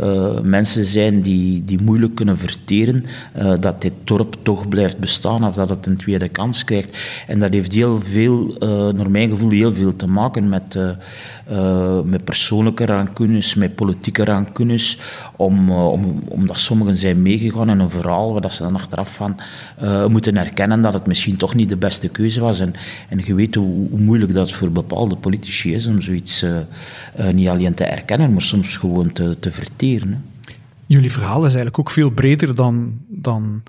uh, 0.00 0.40
mensen 0.40 0.84
zijn 0.84 1.20
die, 1.20 1.64
die 1.64 1.82
moeilijk 1.82 2.14
kunnen 2.14 2.38
verteren 2.38 3.04
uh, 3.38 3.52
dat 3.60 3.80
dit 3.80 3.92
dorp 4.04 4.36
toch 4.42 4.68
blijft 4.68 4.98
bestaan 4.98 5.44
of 5.44 5.54
dat 5.54 5.68
het 5.68 5.86
een 5.86 5.96
tweede 5.96 6.28
kans 6.28 6.64
krijgt. 6.64 6.96
En 7.26 7.38
dat 7.38 7.52
heeft 7.52 7.72
heel 7.72 8.00
veel, 8.00 8.56
naar 8.92 9.10
mijn 9.10 9.30
gevoel, 9.30 9.50
heel 9.50 9.74
veel 9.74 9.96
te 9.96 10.06
maken 10.06 10.48
met, 10.48 10.78
met 12.04 12.24
persoonlijke 12.24 12.86
rancunes, 12.86 13.54
met 13.54 13.74
politieke 13.74 14.24
rancunes, 14.24 14.98
om, 15.36 15.70
om, 15.70 16.22
omdat 16.28 16.58
sommigen 16.58 16.96
zijn 16.96 17.22
meegegaan 17.22 17.70
in 17.70 17.78
een 17.78 17.90
verhaal 17.90 18.32
waar 18.32 18.40
dat 18.40 18.54
ze 18.54 18.62
dan 18.62 18.74
achteraf 18.74 19.14
van 19.14 19.36
moeten 20.08 20.36
erkennen 20.36 20.82
dat 20.82 20.92
het 20.92 21.06
misschien 21.06 21.36
toch 21.36 21.54
niet 21.54 21.68
de 21.68 21.75
beste 21.76 22.08
keuze 22.08 22.40
was. 22.40 22.60
En, 22.60 22.74
en 23.08 23.20
je 23.24 23.34
weet 23.34 23.54
hoe, 23.54 23.88
hoe 23.90 24.00
moeilijk 24.00 24.34
dat 24.34 24.52
voor 24.52 24.70
bepaalde 24.70 25.16
politici 25.16 25.74
is 25.74 25.86
om 25.86 26.02
zoiets 26.02 26.42
uh, 26.42 26.58
uh, 27.18 27.28
niet 27.28 27.48
alleen 27.48 27.74
te 27.74 27.84
erkennen, 27.84 28.32
maar 28.32 28.42
soms 28.42 28.76
gewoon 28.76 29.12
te, 29.12 29.36
te 29.40 29.50
verteren. 29.50 30.24
Jullie 30.86 31.12
verhaal 31.12 31.38
is 31.38 31.54
eigenlijk 31.54 31.78
ook 31.78 31.90
veel 31.90 32.10
breder 32.10 32.54
dan, 32.54 33.00
dan 33.08 33.62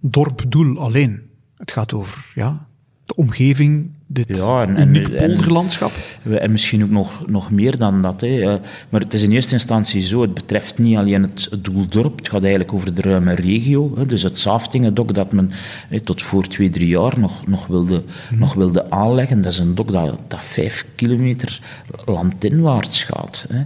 dorp-doel 0.00 0.78
alleen. 0.78 1.20
Het 1.56 1.72
gaat 1.72 1.92
over 1.92 2.32
ja, 2.34 2.66
de 3.04 3.14
omgeving, 3.14 3.90
dit 4.10 4.36
ja, 4.36 4.66
en, 4.66 4.88
uniek 4.88 5.16
polderlandschap. 5.16 5.92
En, 6.22 6.40
en, 6.40 6.52
misschien 6.52 6.82
ook 6.82 6.90
nog, 6.90 7.26
nog 7.26 7.50
meer 7.50 7.78
dan 7.78 8.02
dat. 8.02 8.20
Hè. 8.20 8.40
Eh, 8.40 8.54
maar 8.90 9.00
het 9.00 9.14
is 9.14 9.22
in 9.22 9.30
eerste 9.30 9.52
instantie 9.52 10.02
zo, 10.02 10.22
het 10.22 10.34
betreft 10.34 10.78
niet 10.78 10.96
alleen 10.96 11.22
het, 11.22 11.46
het 11.50 11.64
doeldorp, 11.64 12.18
het 12.18 12.28
gaat 12.28 12.40
eigenlijk 12.40 12.72
over 12.72 12.94
de 12.94 13.02
ruime 13.02 13.34
regio. 13.34 13.92
Hè. 13.96 14.06
Dus 14.06 14.22
het 14.22 14.38
Saftingendok 14.38 15.14
dat 15.14 15.32
men 15.32 15.50
hè, 15.88 16.00
tot 16.00 16.22
voor 16.22 16.46
twee, 16.46 16.70
drie 16.70 16.88
jaar 16.88 17.18
nog, 17.18 17.46
nog, 17.46 17.66
wilde, 17.66 18.02
hmm. 18.28 18.38
nog 18.38 18.54
wilde 18.54 18.90
aanleggen, 18.90 19.40
dat 19.40 19.52
is 19.52 19.58
een 19.58 19.74
dok 19.74 19.92
dat, 19.92 20.20
dat 20.28 20.44
vijf 20.44 20.86
kilometer 20.94 21.60
landinwaarts 22.06 23.02
gaat. 23.02 23.46
Hè. 23.48 23.62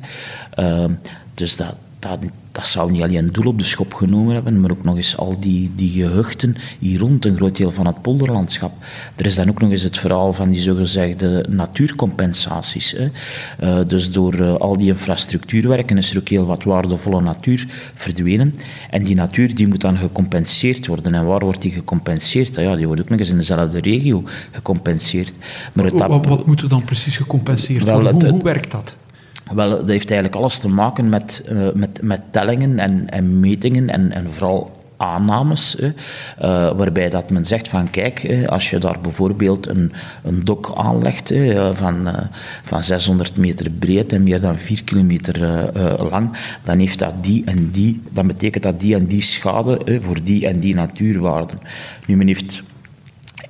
Uh, 0.82 0.90
dus 1.34 1.56
dat, 1.56 1.74
dat, 2.02 2.18
dat 2.52 2.66
zou 2.66 2.90
niet 2.90 3.02
alleen 3.02 3.30
doel 3.32 3.46
op 3.46 3.58
de 3.58 3.64
schop 3.64 3.94
genomen 3.94 4.34
hebben, 4.34 4.60
maar 4.60 4.70
ook 4.70 4.84
nog 4.84 4.96
eens 4.96 5.16
al 5.16 5.40
die, 5.40 5.70
die 5.74 5.90
gehuchten 5.90 6.54
hier 6.78 6.98
rond, 6.98 7.24
een 7.24 7.36
groot 7.36 7.56
deel 7.56 7.70
van 7.70 7.86
het 7.86 8.02
polderlandschap. 8.02 8.72
Er 9.16 9.26
is 9.26 9.34
dan 9.34 9.48
ook 9.48 9.60
nog 9.60 9.70
eens 9.70 9.82
het 9.82 9.98
verhaal 9.98 10.32
van 10.32 10.50
die 10.50 10.60
zogezegde 10.60 11.46
natuurcompensaties. 11.48 12.94
Hè. 12.96 13.06
Uh, 13.62 13.88
dus 13.88 14.10
door 14.10 14.34
uh, 14.34 14.54
al 14.54 14.78
die 14.78 14.88
infrastructuurwerken 14.88 15.98
is 15.98 16.10
er 16.10 16.18
ook 16.18 16.28
heel 16.28 16.46
wat 16.46 16.64
waardevolle 16.64 17.20
natuur 17.20 17.66
verdwenen. 17.94 18.54
En 18.90 19.02
die 19.02 19.14
natuur 19.14 19.54
die 19.54 19.66
moet 19.66 19.80
dan 19.80 19.96
gecompenseerd 19.96 20.86
worden. 20.86 21.14
En 21.14 21.26
waar 21.26 21.44
wordt 21.44 21.62
die 21.62 21.72
gecompenseerd? 21.72 22.54
Ja, 22.54 22.76
die 22.76 22.86
wordt 22.86 23.00
ook 23.00 23.08
nog 23.08 23.18
eens 23.18 23.30
in 23.30 23.36
dezelfde 23.36 23.80
regio 23.80 24.24
gecompenseerd. 24.50 25.32
Maar 25.72 25.84
het, 25.84 25.98
wat, 25.98 26.26
wat, 26.26 26.46
moet 26.46 26.62
er 26.62 26.68
dan 26.68 26.84
precies 26.84 27.16
gecompenseerd 27.16 27.90
worden? 27.90 28.12
hoe, 28.12 28.28
hoe 28.28 28.42
werkt 28.42 28.70
dat? 28.70 28.96
Wel, 29.54 29.70
dat 29.70 29.88
heeft 29.88 30.10
eigenlijk 30.10 30.40
alles 30.40 30.58
te 30.58 30.68
maken 30.68 31.08
met, 31.08 31.44
uh, 31.52 31.68
met, 31.74 32.02
met 32.02 32.20
tellingen 32.30 32.78
en, 32.78 33.10
en 33.10 33.40
metingen 33.40 33.88
en, 33.88 34.12
en 34.12 34.32
vooral 34.32 34.70
aannames, 34.96 35.76
uh, 35.80 35.90
waarbij 36.76 37.10
dat 37.10 37.30
men 37.30 37.44
zegt 37.44 37.68
van 37.68 37.90
kijk, 37.90 38.44
als 38.46 38.70
je 38.70 38.78
daar 38.78 39.00
bijvoorbeeld 39.00 39.68
een, 39.68 39.92
een 40.24 40.44
dok 40.44 40.72
aanlegt 40.76 41.30
uh, 41.30 41.70
van, 41.72 42.08
van 42.62 42.84
600 42.84 43.36
meter 43.36 43.70
breed 43.70 44.12
en 44.12 44.22
meer 44.22 44.40
dan 44.40 44.56
4 44.56 44.84
kilometer 44.84 45.70
lang, 46.10 46.36
dan 46.62 46.78
heeft 46.78 46.98
dat 46.98 47.24
die 47.24 47.42
en 47.44 47.70
die, 47.70 48.02
dan 48.12 48.26
betekent 48.26 48.62
dat 48.62 48.80
die 48.80 48.94
en 48.94 49.06
die 49.06 49.22
schade 49.22 50.00
voor 50.00 50.22
die 50.22 50.46
en 50.46 50.60
die 50.60 50.74
natuurwaarden. 50.74 51.58
Nu, 52.06 52.16
men 52.16 52.26
heeft 52.26 52.62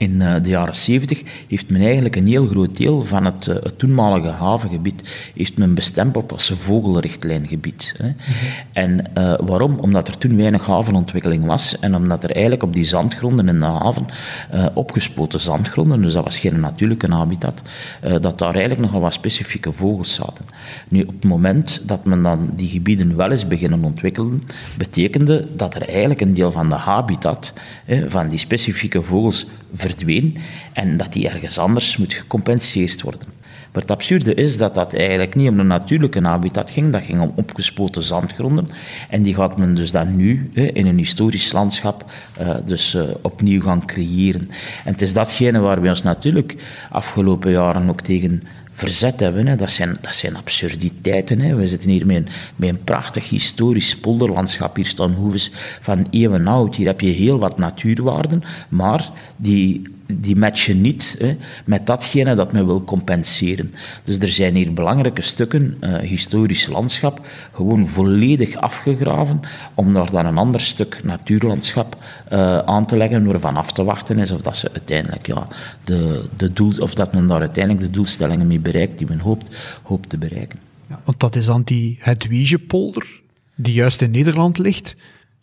in 0.02 0.20
eh, 0.20 0.42
de 0.42 0.48
jaren 0.48 0.76
70 0.76 1.22
heeft 1.48 1.70
men 1.70 1.80
eigenlijk 1.80 2.16
een 2.16 2.26
heel 2.26 2.46
groot 2.46 2.76
deel 2.76 3.04
van 3.04 3.24
het, 3.24 3.46
eh, 3.46 3.54
het 3.54 3.78
toenmalige 3.78 4.28
havengebied 4.28 5.02
heeft 5.34 5.58
men 5.58 5.74
bestempeld 5.74 6.32
als 6.32 6.52
vogelrichtlijngebied. 6.54 7.94
Hè. 7.96 8.08
Mhm. 8.08 8.16
En 8.72 9.04
uh, 9.18 9.34
waarom? 9.46 9.78
Omdat 9.78 10.08
er 10.08 10.18
toen 10.18 10.36
weinig 10.36 10.66
havenontwikkeling 10.66 11.44
was 11.46 11.78
en 11.78 11.96
omdat 11.96 12.24
er 12.24 12.30
eigenlijk 12.30 12.62
op 12.62 12.72
die 12.72 12.84
zandgronden 12.84 13.48
in 13.48 13.58
de 13.58 13.64
haven, 13.64 14.06
uh, 14.54 14.66
opgespoten 14.74 15.40
zandgronden, 15.40 16.02
dus 16.02 16.12
dat 16.12 16.24
was 16.24 16.38
geen 16.38 16.60
natuurlijke 16.60 17.12
habitat, 17.12 17.62
uh, 18.04 18.14
dat 18.20 18.38
daar 18.38 18.52
eigenlijk 18.52 18.80
nogal 18.80 19.00
wat 19.00 19.12
specifieke 19.12 19.72
vogels 19.72 20.14
zaten. 20.14 20.44
Nu, 20.88 21.02
op 21.02 21.14
het 21.14 21.24
moment 21.24 21.80
dat 21.84 22.04
men 22.04 22.22
dan 22.22 22.50
die 22.56 22.68
gebieden 22.68 23.16
wel 23.16 23.30
eens 23.30 23.46
beginnen 23.46 23.84
ontwikkelen, 23.84 24.42
betekende 24.76 25.46
dat 25.56 25.74
er 25.74 25.88
eigenlijk 25.88 26.20
een 26.20 26.34
deel 26.34 26.52
van 26.52 26.68
de 26.68 26.74
habitat, 26.74 27.52
van 28.06 28.28
die 28.28 28.38
specifieke 28.38 29.02
vogels, 29.02 29.46
verdween 29.74 30.36
en 30.72 30.96
dat 30.96 31.12
die 31.12 31.28
ergens 31.28 31.58
anders 31.58 31.96
moet 31.96 32.14
gecompenseerd 32.14 33.02
worden. 33.02 33.28
Maar 33.72 33.82
het 33.82 33.90
absurde 33.90 34.34
is 34.34 34.56
dat 34.56 34.74
dat 34.74 34.94
eigenlijk 34.94 35.34
niet 35.34 35.48
om 35.48 35.58
een 35.60 35.66
natuurlijke 35.66 36.24
habitat 36.24 36.70
ging, 36.70 36.92
dat 36.92 37.02
ging 37.02 37.20
om 37.20 37.32
opgespoten 37.34 38.02
zandgronden. 38.02 38.68
En 39.08 39.22
die 39.22 39.34
gaat 39.34 39.58
men 39.58 39.74
dus 39.74 39.90
dan 39.90 40.16
nu 40.16 40.50
in 40.52 40.86
een 40.86 40.96
historisch 40.96 41.52
landschap 41.52 42.10
uh, 42.40 42.54
dus, 42.64 42.94
uh, 42.94 43.02
opnieuw 43.22 43.62
gaan 43.62 43.86
creëren. 43.86 44.50
En 44.84 44.92
het 44.92 45.02
is 45.02 45.12
datgene 45.12 45.58
waar 45.58 45.80
we 45.80 45.88
ons 45.88 46.02
natuurlijk 46.02 46.56
afgelopen 46.90 47.50
jaren 47.50 47.88
ook 47.88 48.00
tegen 48.00 48.42
verzet 48.72 49.20
hebben. 49.20 49.46
Hè. 49.46 49.56
Dat, 49.56 49.70
zijn, 49.70 49.98
dat 50.00 50.14
zijn 50.14 50.36
absurditeiten. 50.36 51.40
Hè. 51.40 51.54
We 51.54 51.68
zitten 51.68 51.90
hier 51.90 52.06
met 52.06 52.16
een, 52.16 52.28
met 52.56 52.68
een 52.68 52.84
prachtig 52.84 53.28
historisch 53.28 53.96
polderlandschap. 53.96 54.76
Hier 54.76 54.86
staan 54.86 55.12
hoeves 55.12 55.50
van 55.80 56.06
eeuwen 56.10 56.46
oud. 56.46 56.74
Hier 56.74 56.86
heb 56.86 57.00
je 57.00 57.10
heel 57.10 57.38
wat 57.38 57.58
natuurwaarden, 57.58 58.42
maar 58.68 59.10
die 59.36 59.82
die 60.20 60.36
matchen 60.36 60.80
niet 60.80 61.16
hè, 61.18 61.36
met 61.64 61.86
datgene 61.86 62.34
dat 62.34 62.52
men 62.52 62.66
wil 62.66 62.84
compenseren. 62.84 63.70
Dus 64.02 64.18
er 64.18 64.28
zijn 64.28 64.54
hier 64.54 64.72
belangrijke 64.72 65.22
stukken, 65.22 65.76
uh, 65.80 65.98
historisch 65.98 66.66
landschap, 66.66 67.26
gewoon 67.52 67.88
volledig 67.88 68.56
afgegraven, 68.56 69.40
om 69.74 69.92
daar 69.92 70.10
dan 70.10 70.26
een 70.26 70.38
ander 70.38 70.60
stuk 70.60 71.00
natuurlandschap 71.04 72.04
uh, 72.32 72.58
aan 72.58 72.86
te 72.86 72.96
leggen, 72.96 73.26
waarvan 73.26 73.56
af 73.56 73.72
te 73.72 73.84
wachten 73.84 74.18
is 74.18 74.30
of 74.30 74.40
dat, 74.40 74.56
ze 74.56 74.70
uiteindelijk, 74.72 75.26
ja, 75.26 75.46
de, 75.84 76.24
de 76.36 76.52
doel, 76.52 76.72
of 76.78 76.94
dat 76.94 77.12
men 77.12 77.26
daar 77.26 77.40
uiteindelijk 77.40 77.84
de 77.84 77.90
doelstellingen 77.90 78.46
mee 78.46 78.60
bereikt 78.60 78.98
die 78.98 79.06
men 79.06 79.18
hoopt, 79.18 79.56
hoopt 79.82 80.08
te 80.08 80.18
bereiken. 80.18 80.58
Ja, 80.88 81.00
want 81.04 81.20
dat 81.20 81.36
is 81.36 81.46
dan 81.46 81.62
die 81.62 81.98
Hedwigepolder, 82.00 83.20
die 83.54 83.74
juist 83.74 84.02
in 84.02 84.10
Nederland 84.10 84.58
ligt, 84.58 84.96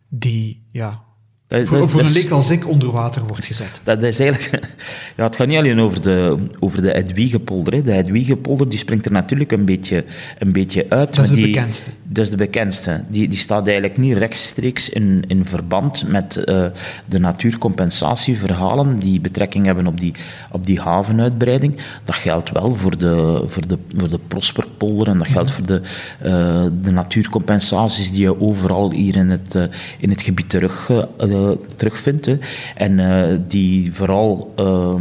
die 0.10 0.62
ja, 0.72 1.02
dat, 1.50 1.66
voor, 1.66 1.90
voor 1.90 2.00
een 2.00 2.12
leek 2.12 2.30
als 2.30 2.50
ik 2.50 2.68
onder 2.68 2.92
water 2.92 3.22
wordt 3.28 3.46
gezet. 3.46 3.82
Dat 3.84 4.04
is 4.04 4.20
eigenlijk... 4.20 4.60
Ja, 5.16 5.26
het 5.26 5.36
gaat 5.36 5.48
niet 5.48 5.58
alleen 5.58 5.80
over 5.80 6.02
de, 6.02 6.38
over 6.60 6.82
de 6.82 6.94
Edwiegepolder. 6.94 7.84
De 7.84 7.94
Edwiegepolder 7.94 8.70
die 8.70 8.80
springt 8.80 9.06
er 9.06 9.12
natuurlijk 9.12 9.52
een 9.52 9.66
beetje, 9.66 10.06
een 10.38 10.52
beetje 10.52 10.86
uit. 10.90 11.16
Dat 11.16 11.24
is 11.24 11.30
de 11.30 11.36
die, 11.36 11.46
bekendste. 11.46 11.90
Dat 12.04 12.24
is 12.24 12.30
de 12.30 12.38
bekendste. 12.38 13.04
Die, 13.10 13.28
die 13.28 13.38
staat 13.38 13.66
eigenlijk 13.66 13.98
niet 13.98 14.18
rechtstreeks 14.18 14.90
in, 14.90 15.24
in 15.28 15.46
verband 15.46 16.08
met 16.08 16.44
uh, 16.46 16.66
de 17.06 17.20
natuurcompensatieverhalen 17.20 19.00
die 19.00 19.22
betrekking 19.22 19.66
hebben 19.66 19.88
op 19.88 20.00
die, 20.00 20.14
op 20.52 20.66
die 20.66 20.80
havenuitbreiding. 20.80 21.78
Dat 22.04 22.16
geldt 22.16 22.52
wel 22.52 22.76
voor 22.76 22.98
de, 22.98 23.44
voor 23.46 23.68
de, 23.68 23.78
voor 23.96 24.10
de 24.10 24.20
Prosperpolder 24.28 25.08
en 25.08 25.18
dat 25.18 25.28
geldt 25.28 25.52
voor 25.52 25.66
de, 25.66 25.82
uh, 26.26 26.66
de 26.82 26.92
natuurcompensaties 26.92 28.12
die 28.12 28.22
je 28.22 28.42
overal 28.42 28.92
hier 28.92 29.16
in 29.16 29.30
het, 29.30 29.56
uh, 29.56 29.64
in 29.98 30.10
het 30.10 30.22
gebied 30.22 30.50
terug 30.50 30.90
terugvindt. 31.75 32.25
Hè. 32.25 32.38
En 32.75 32.99
uh, 32.99 33.23
die 33.47 33.93
vooral 33.93 34.54
uh, 34.60 34.93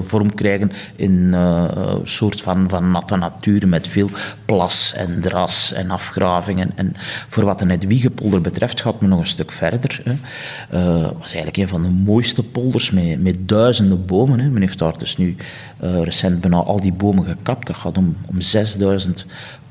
vorm 0.00 0.34
krijgen 0.34 0.72
in 0.96 1.32
een 1.32 2.06
soort 2.06 2.40
van, 2.40 2.68
van 2.68 2.90
natte 2.90 3.16
natuur 3.16 3.68
met 3.68 3.88
veel 3.88 4.08
plas 4.44 4.92
en 4.96 5.20
dras 5.20 5.72
en 5.72 5.90
afgravingen. 5.90 6.72
En 6.74 6.92
voor 7.28 7.44
wat 7.44 7.58
de 7.58 7.70
Edwiegepolder 7.70 8.40
betreft 8.40 8.80
gaat 8.80 9.00
men 9.00 9.10
nog 9.10 9.18
een 9.18 9.26
stuk 9.26 9.52
verder. 9.52 10.00
Het 10.04 11.12
was 11.18 11.32
eigenlijk 11.32 11.56
een 11.56 11.68
van 11.68 11.82
de 11.82 11.88
mooiste 11.88 12.42
polders 12.42 12.90
met, 12.90 13.22
met 13.22 13.48
duizenden 13.48 14.06
bomen. 14.06 14.40
Hè. 14.40 14.48
Men 14.48 14.60
heeft 14.60 14.78
daar 14.78 14.98
dus 14.98 15.16
nu 15.16 15.36
recent 15.80 16.40
bijna 16.40 16.56
al 16.56 16.80
die 16.80 16.92
bomen 16.92 17.24
gekapt. 17.24 17.66
Dat 17.66 17.76
gaat 17.76 17.98
om, 17.98 18.16
om 18.26 18.40
6000 18.40 19.26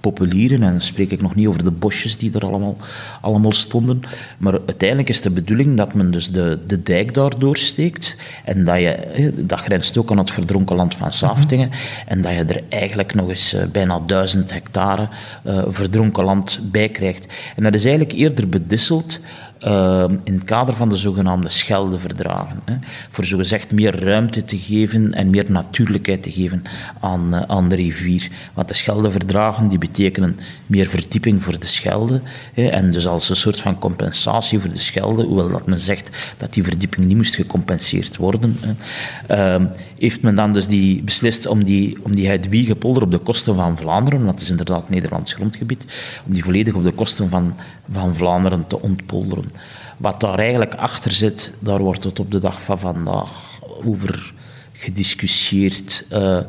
populieren. 0.10 0.64
En 0.64 0.72
dan 0.72 0.82
spreek 0.82 1.12
ik 1.12 1.22
nog 1.22 1.36
niet 1.36 1.48
over 1.48 1.64
de 1.64 1.72
bosjes 1.72 2.18
die 2.18 2.32
er 2.34 2.46
allemaal, 2.46 2.78
allemaal 3.22 3.54
stonden. 3.54 4.02
Maar 4.38 4.54
uiteindelijk 4.54 5.10
is 5.10 5.22
de 5.22 5.30
bedoeling 5.30 5.78
dat 5.78 5.94
men 5.94 6.12
dus 6.12 6.32
de, 6.32 6.60
de 6.68 6.82
dijk 6.82 7.14
daar 7.14 7.40
doorsteekt. 7.40 8.16
En 8.44 8.64
dat 8.64 8.80
je, 8.80 9.34
dat 9.36 9.60
grenst 9.60 9.98
ook 9.98 10.12
aan 10.12 10.18
het 10.18 10.32
verdronken 10.32 10.76
land 10.76 10.96
van 10.96 11.14
Saftingen. 11.14 11.70
En 12.08 12.22
dat 12.22 12.32
je 12.32 12.44
er 12.44 12.62
eigenlijk 12.70 13.14
nog 13.14 13.30
eens 13.30 13.54
eh, 13.54 13.66
bijna 13.72 14.00
duizend 14.06 14.54
hectare 14.54 15.08
uh, 15.46 15.64
verdronken 15.68 16.24
land 16.24 16.60
bij 16.72 16.90
krijgt. 16.90 17.28
En 17.56 17.64
dat 17.64 17.74
is 17.74 17.84
eigenlijk 17.86 18.14
eerder 18.14 18.50
bedisseld 18.50 19.20
uh, 19.66 20.04
in 20.24 20.34
het 20.34 20.44
kader 20.44 20.76
van 20.76 20.90
de 20.90 20.96
zogenaamde 20.96 21.50
Scheldeverdragen. 21.50 22.62
Hè, 22.66 22.76
voor 23.10 23.26
zogezegd 23.26 23.72
meer 23.72 24.04
ruimte 24.04 24.44
te 24.44 24.58
geven 24.58 25.14
en 25.14 25.30
meer 25.30 25.52
natuurlijkheid 25.52 26.24
te 26.24 26.32
geven 26.32 26.64
aan, 27.00 27.50
aan 27.50 27.70
de 27.70 27.76
rivier. 27.76 28.30
Want 28.54 28.68
de 28.68 28.74
Scheldeverdragen 28.74 29.68
die 29.68 29.78
betekenen 29.78 30.38
meer 30.66 30.88
verdieping 30.88 31.44
voor 31.44 31.60
de 31.60 31.68
Schelde. 31.68 32.22
Hè, 32.54 32.68
en 32.68 32.92
dus 32.92 33.08
als 33.08 33.30
een 33.30 33.36
soort 33.36 33.62
van 33.62 33.80
compensatie 33.80 34.60
voor 34.60 34.70
de 34.70 34.80
Schelde, 34.80 35.24
hoewel 35.24 35.50
dat 35.50 35.66
men 35.66 35.80
zegt 35.80 36.10
dat 36.38 36.54
die 36.54 36.64
verdieping 36.64 37.06
niet 37.06 37.18
moest 37.18 37.36
gecompenseerd 37.36 38.16
worden, 38.16 38.58
hè, 38.60 39.58
uh, 39.60 39.66
heeft 39.98 40.22
men 40.22 40.36
dan 40.36 40.54
dus 40.54 40.68
die 40.68 41.04
beslist 41.04 41.48
om 41.48 41.64
die, 41.64 41.98
om 42.04 42.16
die 42.16 42.28
Hedwiegepolder 42.28 43.04
op 43.04 43.12
de 43.12 43.18
kosten 43.18 43.56
van 43.56 43.78
Vlaanderen, 43.78 44.20
want 44.20 44.32
het 44.32 44.42
is 44.42 44.50
inderdaad 44.50 44.90
Nederlands 44.90 45.34
grondgebied, 45.34 45.86
om 46.26 46.34
die 46.34 46.44
volledig 46.44 46.74
op 46.74 46.84
de 46.84 46.92
kosten 46.92 47.30
van, 47.30 47.56
van 47.90 48.16
Vlaanderen 48.16 48.68
te 48.68 48.82
ontpolderen. 48.82 49.52
Wat 49.98 50.20
daar 50.20 50.40
eigenlijk 50.40 50.76
achter 50.76 51.12
zit, 51.12 51.54
daar 51.60 51.80
wordt 51.80 52.04
het 52.04 52.20
op 52.20 52.32
de 52.32 52.40
dag 52.40 52.62
van 52.62 52.80
vandaag 52.80 53.60
over 53.86 54.34
gediscussieerd. 54.72 56.06
Uh, 56.12 56.40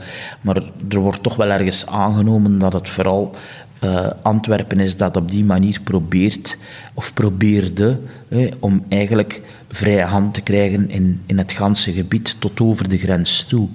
maar 0.40 0.62
er 0.88 0.98
wordt 0.98 1.22
toch 1.22 1.36
wel 1.36 1.50
ergens 1.50 1.86
aangenomen 1.86 2.58
dat 2.58 2.72
het 2.72 2.88
vooral 2.88 3.34
uh, 3.80 4.06
Antwerpen 4.22 4.80
is 4.80 4.96
dat 4.96 5.16
op 5.16 5.30
die 5.30 5.44
manier 5.44 5.80
probeert, 5.80 6.58
of 6.94 7.14
probeerde, 7.14 8.00
om 8.58 8.84
eigenlijk 8.88 9.40
vrije 9.68 10.04
hand 10.04 10.34
te 10.34 10.40
krijgen 10.40 10.90
in, 10.90 11.22
in 11.26 11.38
het 11.38 11.52
ganse 11.52 11.92
gebied 11.92 12.36
tot 12.38 12.60
over 12.60 12.88
de 12.88 12.98
grens 12.98 13.44
toe. 13.44 13.68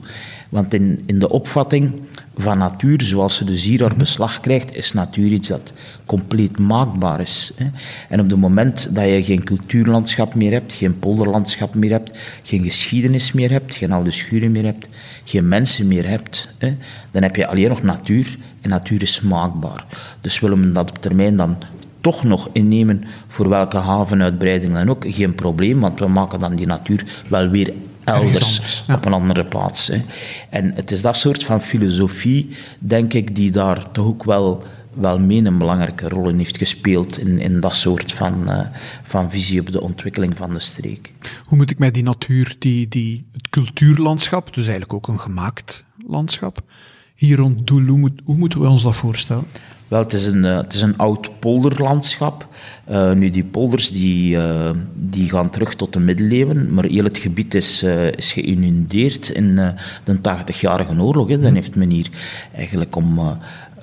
Want 0.51 0.73
in, 0.73 1.03
in 1.05 1.19
de 1.19 1.29
opvatting 1.29 1.91
van 2.35 2.57
natuur, 2.57 3.01
zoals 3.01 3.35
ze 3.35 3.45
dus 3.45 3.63
hier 3.63 3.81
haar 3.81 3.95
beslag 3.95 4.39
krijgt, 4.39 4.75
is 4.75 4.93
natuur 4.93 5.31
iets 5.31 5.47
dat 5.47 5.71
compleet 6.05 6.59
maakbaar 6.59 7.19
is. 7.19 7.51
Hè. 7.55 7.65
En 8.09 8.19
op 8.19 8.29
het 8.29 8.39
moment 8.39 8.95
dat 8.95 9.05
je 9.05 9.23
geen 9.23 9.43
cultuurlandschap 9.43 10.35
meer 10.35 10.51
hebt, 10.51 10.73
geen 10.73 10.99
polderlandschap 10.99 11.75
meer 11.75 11.91
hebt, 11.91 12.11
geen 12.43 12.63
geschiedenis 12.63 13.31
meer 13.31 13.51
hebt, 13.51 13.75
geen 13.75 13.91
oude 13.91 14.11
schuren 14.11 14.51
meer 14.51 14.63
hebt, 14.63 14.87
geen 15.23 15.47
mensen 15.47 15.87
meer 15.87 16.07
hebt, 16.07 16.47
hè, 16.57 16.75
dan 17.11 17.21
heb 17.21 17.35
je 17.35 17.47
alleen 17.47 17.69
nog 17.69 17.83
natuur 17.83 18.35
en 18.61 18.69
natuur 18.69 19.01
is 19.01 19.21
maakbaar. 19.21 19.85
Dus 20.19 20.39
willen 20.39 20.61
we 20.61 20.71
dat 20.71 20.89
op 20.89 21.01
termijn 21.01 21.35
dan 21.35 21.57
toch 22.01 22.23
nog 22.23 22.49
innemen 22.51 23.03
voor 23.27 23.49
welke 23.49 23.77
havenuitbreiding 23.77 24.73
dan 24.73 24.89
ook, 24.89 25.05
geen 25.07 25.35
probleem, 25.35 25.79
want 25.79 25.99
we 25.99 26.07
maken 26.07 26.39
dan 26.39 26.55
die 26.55 26.67
natuur 26.67 27.05
wel 27.27 27.49
weer 27.49 27.73
elders, 28.03 28.83
op 28.89 29.05
een 29.05 29.13
andere 29.13 29.45
plaats. 29.45 29.87
Hè. 29.87 30.01
En 30.49 30.71
het 30.75 30.91
is 30.91 31.01
dat 31.01 31.15
soort 31.15 31.43
van 31.43 31.61
filosofie, 31.61 32.55
denk 32.79 33.13
ik, 33.13 33.35
die 33.35 33.51
daar 33.51 33.91
toch 33.91 34.05
ook 34.05 34.23
wel, 34.23 34.63
wel 34.93 35.19
mee 35.19 35.45
een 35.45 35.57
belangrijke 35.57 36.09
rol 36.09 36.29
in 36.29 36.37
heeft 36.37 36.57
gespeeld 36.57 37.17
in, 37.17 37.39
in 37.39 37.59
dat 37.59 37.75
soort 37.75 38.11
van, 38.11 38.43
uh, 38.47 38.59
van 39.03 39.31
visie 39.31 39.59
op 39.59 39.71
de 39.71 39.81
ontwikkeling 39.81 40.37
van 40.37 40.53
de 40.53 40.59
streek. 40.59 41.11
Hoe 41.45 41.57
moet 41.57 41.71
ik 41.71 41.79
mij 41.79 41.91
die 41.91 42.03
natuur, 42.03 42.55
die, 42.59 42.87
die, 42.87 43.25
het 43.31 43.49
cultuurlandschap, 43.49 44.53
dus 44.53 44.63
eigenlijk 44.63 44.93
ook 44.93 45.07
een 45.07 45.19
gemaakt 45.19 45.85
landschap, 46.07 46.61
hier 47.15 47.37
rond 47.37 47.67
Doel, 47.67 47.85
hoe, 47.85 47.97
moet, 47.97 48.21
hoe 48.25 48.37
moeten 48.37 48.61
we 48.61 48.67
ons 48.67 48.83
dat 48.83 48.95
voorstellen? 48.95 49.45
Wel, 49.87 49.99
het 49.99 50.13
is 50.13 50.25
een, 50.25 50.43
uh, 50.43 50.57
het 50.57 50.73
is 50.73 50.81
een 50.81 50.97
oud 50.97 51.39
polderlandschap. 51.39 52.47
Uh, 52.89 53.11
nu, 53.11 53.29
die 53.29 53.43
polders 53.43 53.91
die, 53.91 54.35
uh, 54.35 54.69
die 54.93 55.29
gaan 55.29 55.49
terug 55.49 55.75
tot 55.75 55.93
de 55.93 55.99
middeleeuwen, 55.99 56.73
maar 56.73 56.85
heel 56.85 57.03
het 57.03 57.17
gebied 57.17 57.53
is, 57.53 57.83
is 58.15 58.33
geïnundeerd 58.33 59.29
in 59.29 59.55
de 60.03 60.17
80-jarige 60.17 61.01
oorlog. 61.01 61.29
Hè. 61.29 61.39
Dan 61.39 61.53
heeft 61.53 61.75
men 61.75 61.89
hier 61.89 62.09
eigenlijk 62.53 62.95
om 62.95 63.19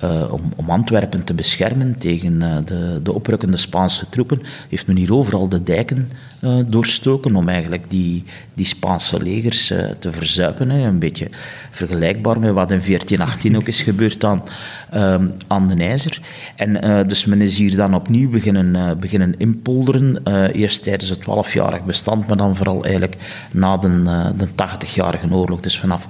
uh, 0.03 0.31
om, 0.31 0.41
om, 0.55 0.69
Antwerpen 0.69 1.23
te 1.23 1.33
beschermen 1.33 1.97
tegen 1.97 2.33
uh, 2.41 2.57
de, 2.65 2.99
de 3.03 3.13
oprukkende 3.13 3.57
Spaanse 3.57 4.09
troepen, 4.09 4.41
heeft 4.69 4.87
men 4.87 4.95
hier 4.95 5.13
overal 5.13 5.49
de 5.49 5.63
dijken 5.63 6.09
uh, 6.41 6.59
doorstoken 6.67 7.35
om 7.35 7.49
eigenlijk 7.49 7.89
die, 7.89 8.23
die 8.53 8.65
Spaanse 8.65 9.21
legers 9.23 9.67
te 9.99 10.11
verzuipen. 10.11 10.69
Hè. 10.69 10.87
Een 10.87 10.99
beetje 10.99 11.27
vergelijkbaar 11.69 12.39
met 12.39 12.53
wat 12.53 12.71
in 12.71 12.81
1418 12.85 13.55
ook 13.55 13.67
is 13.67 13.81
gebeurd 13.81 14.23
aan, 14.23 14.43
ehm, 14.89 15.27
aan 15.47 15.67
de 15.67 15.83
IJzer. 15.83 16.21
En 16.55 17.07
dus 17.07 17.25
men 17.25 17.41
is 17.41 17.57
hier 17.57 17.75
dan 17.75 17.95
opnieuw 17.95 18.29
beginnen, 18.29 18.98
beginnen 18.99 19.35
inpolderen, 19.37 20.23
eerst 20.51 20.83
tijdens 20.83 21.09
het 21.09 21.19
12-jarig 21.21 21.85
bestand, 21.85 22.27
maar 22.27 22.37
dan 22.37 22.55
vooral 22.55 22.83
eigenlijk 22.83 23.15
na 23.51 23.77
de, 23.77 24.03
de 24.37 24.47
80-jarige 24.47 25.31
oorlog, 25.31 25.59
dus 25.59 25.79
vanaf 25.79 26.07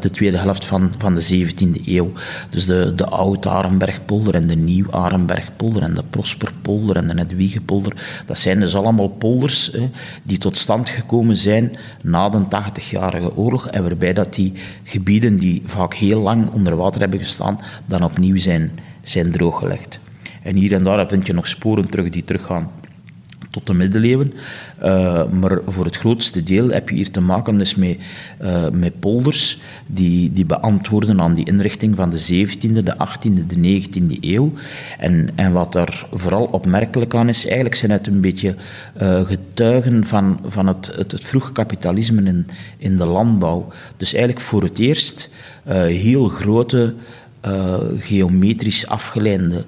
de 0.00 0.10
tweede 0.10 0.38
helft 0.38 0.64
van, 0.64 0.92
van 0.98 1.14
de 1.14 1.46
17e 1.46 1.86
eeuw. 1.86 2.12
Dus 2.48 2.66
de, 2.66 2.92
de 2.94 3.06
Oud-Arenbergpolder 3.06 4.34
en 4.34 4.46
de 4.46 4.56
Nieuw-Arenbergpolder 4.56 5.82
en 5.82 5.94
de 5.94 6.02
Prosperpolder 6.10 6.96
en 6.96 7.06
de 7.06 7.14
Nedwiegepolder. 7.14 8.22
Dat 8.26 8.38
zijn 8.38 8.60
dus 8.60 8.74
allemaal 8.74 9.08
polders 9.08 9.70
die 10.22 10.38
tot 10.38 10.56
stand 10.56 10.88
gekomen 10.88 11.36
zijn 11.36 11.76
na 12.02 12.28
de 12.28 12.44
80-jarige 12.44 13.36
oorlog 13.36 13.68
en 13.68 13.82
waarbij 13.82 14.12
dat 14.12 14.34
die 14.34 14.52
gebieden 14.82 15.38
die 15.38 15.62
vaak 15.66 15.94
heel 15.94 16.20
lang 16.20 16.50
onder 16.50 16.76
water 16.76 17.00
hebben 17.00 17.18
gestaan, 17.18 17.60
dan 17.86 18.04
opnieuw 18.04 18.36
zijn, 18.36 18.78
zijn 19.02 19.30
drooggelegd. 19.30 19.98
En 20.48 20.56
hier 20.56 20.72
en 20.72 20.84
daar 20.84 21.08
vind 21.08 21.26
je 21.26 21.32
nog 21.32 21.46
sporen 21.46 21.90
terug 21.90 22.08
die 22.08 22.24
teruggaan 22.24 22.70
tot 23.50 23.66
de 23.66 23.74
middeleeuwen. 23.74 24.32
Uh, 24.82 25.28
maar 25.28 25.58
voor 25.66 25.84
het 25.84 25.96
grootste 25.96 26.42
deel 26.42 26.68
heb 26.68 26.88
je 26.88 26.94
hier 26.94 27.10
te 27.10 27.20
maken 27.20 27.58
dus 27.58 27.74
met, 27.74 27.98
uh, 28.42 28.68
met 28.72 29.00
polders 29.00 29.60
die, 29.86 30.32
die 30.32 30.44
beantwoorden 30.44 31.20
aan 31.20 31.34
die 31.34 31.46
inrichting 31.46 31.96
van 31.96 32.10
de 32.10 32.46
17e, 32.46 32.82
de 32.82 32.94
18e, 32.94 33.46
de 33.46 33.80
19e 33.80 34.20
eeuw. 34.20 34.52
En, 34.98 35.30
en 35.34 35.52
wat 35.52 35.72
daar 35.72 36.06
vooral 36.12 36.44
opmerkelijk 36.44 37.14
aan 37.14 37.28
is, 37.28 37.44
eigenlijk 37.44 37.74
zijn 37.74 37.90
het 37.90 38.06
een 38.06 38.20
beetje 38.20 38.54
uh, 39.02 39.20
getuigen 39.20 40.04
van, 40.04 40.40
van 40.46 40.66
het, 40.66 40.90
het, 40.96 41.12
het 41.12 41.24
vroege 41.24 41.52
kapitalisme 41.52 42.22
in, 42.22 42.46
in 42.78 42.96
de 42.96 43.06
landbouw. 43.06 43.68
Dus 43.96 44.12
eigenlijk 44.12 44.44
voor 44.44 44.62
het 44.62 44.78
eerst 44.78 45.30
heel 45.86 46.28
grote 46.28 46.94
geometrisch 47.98 48.86
afgeleide 48.86 49.64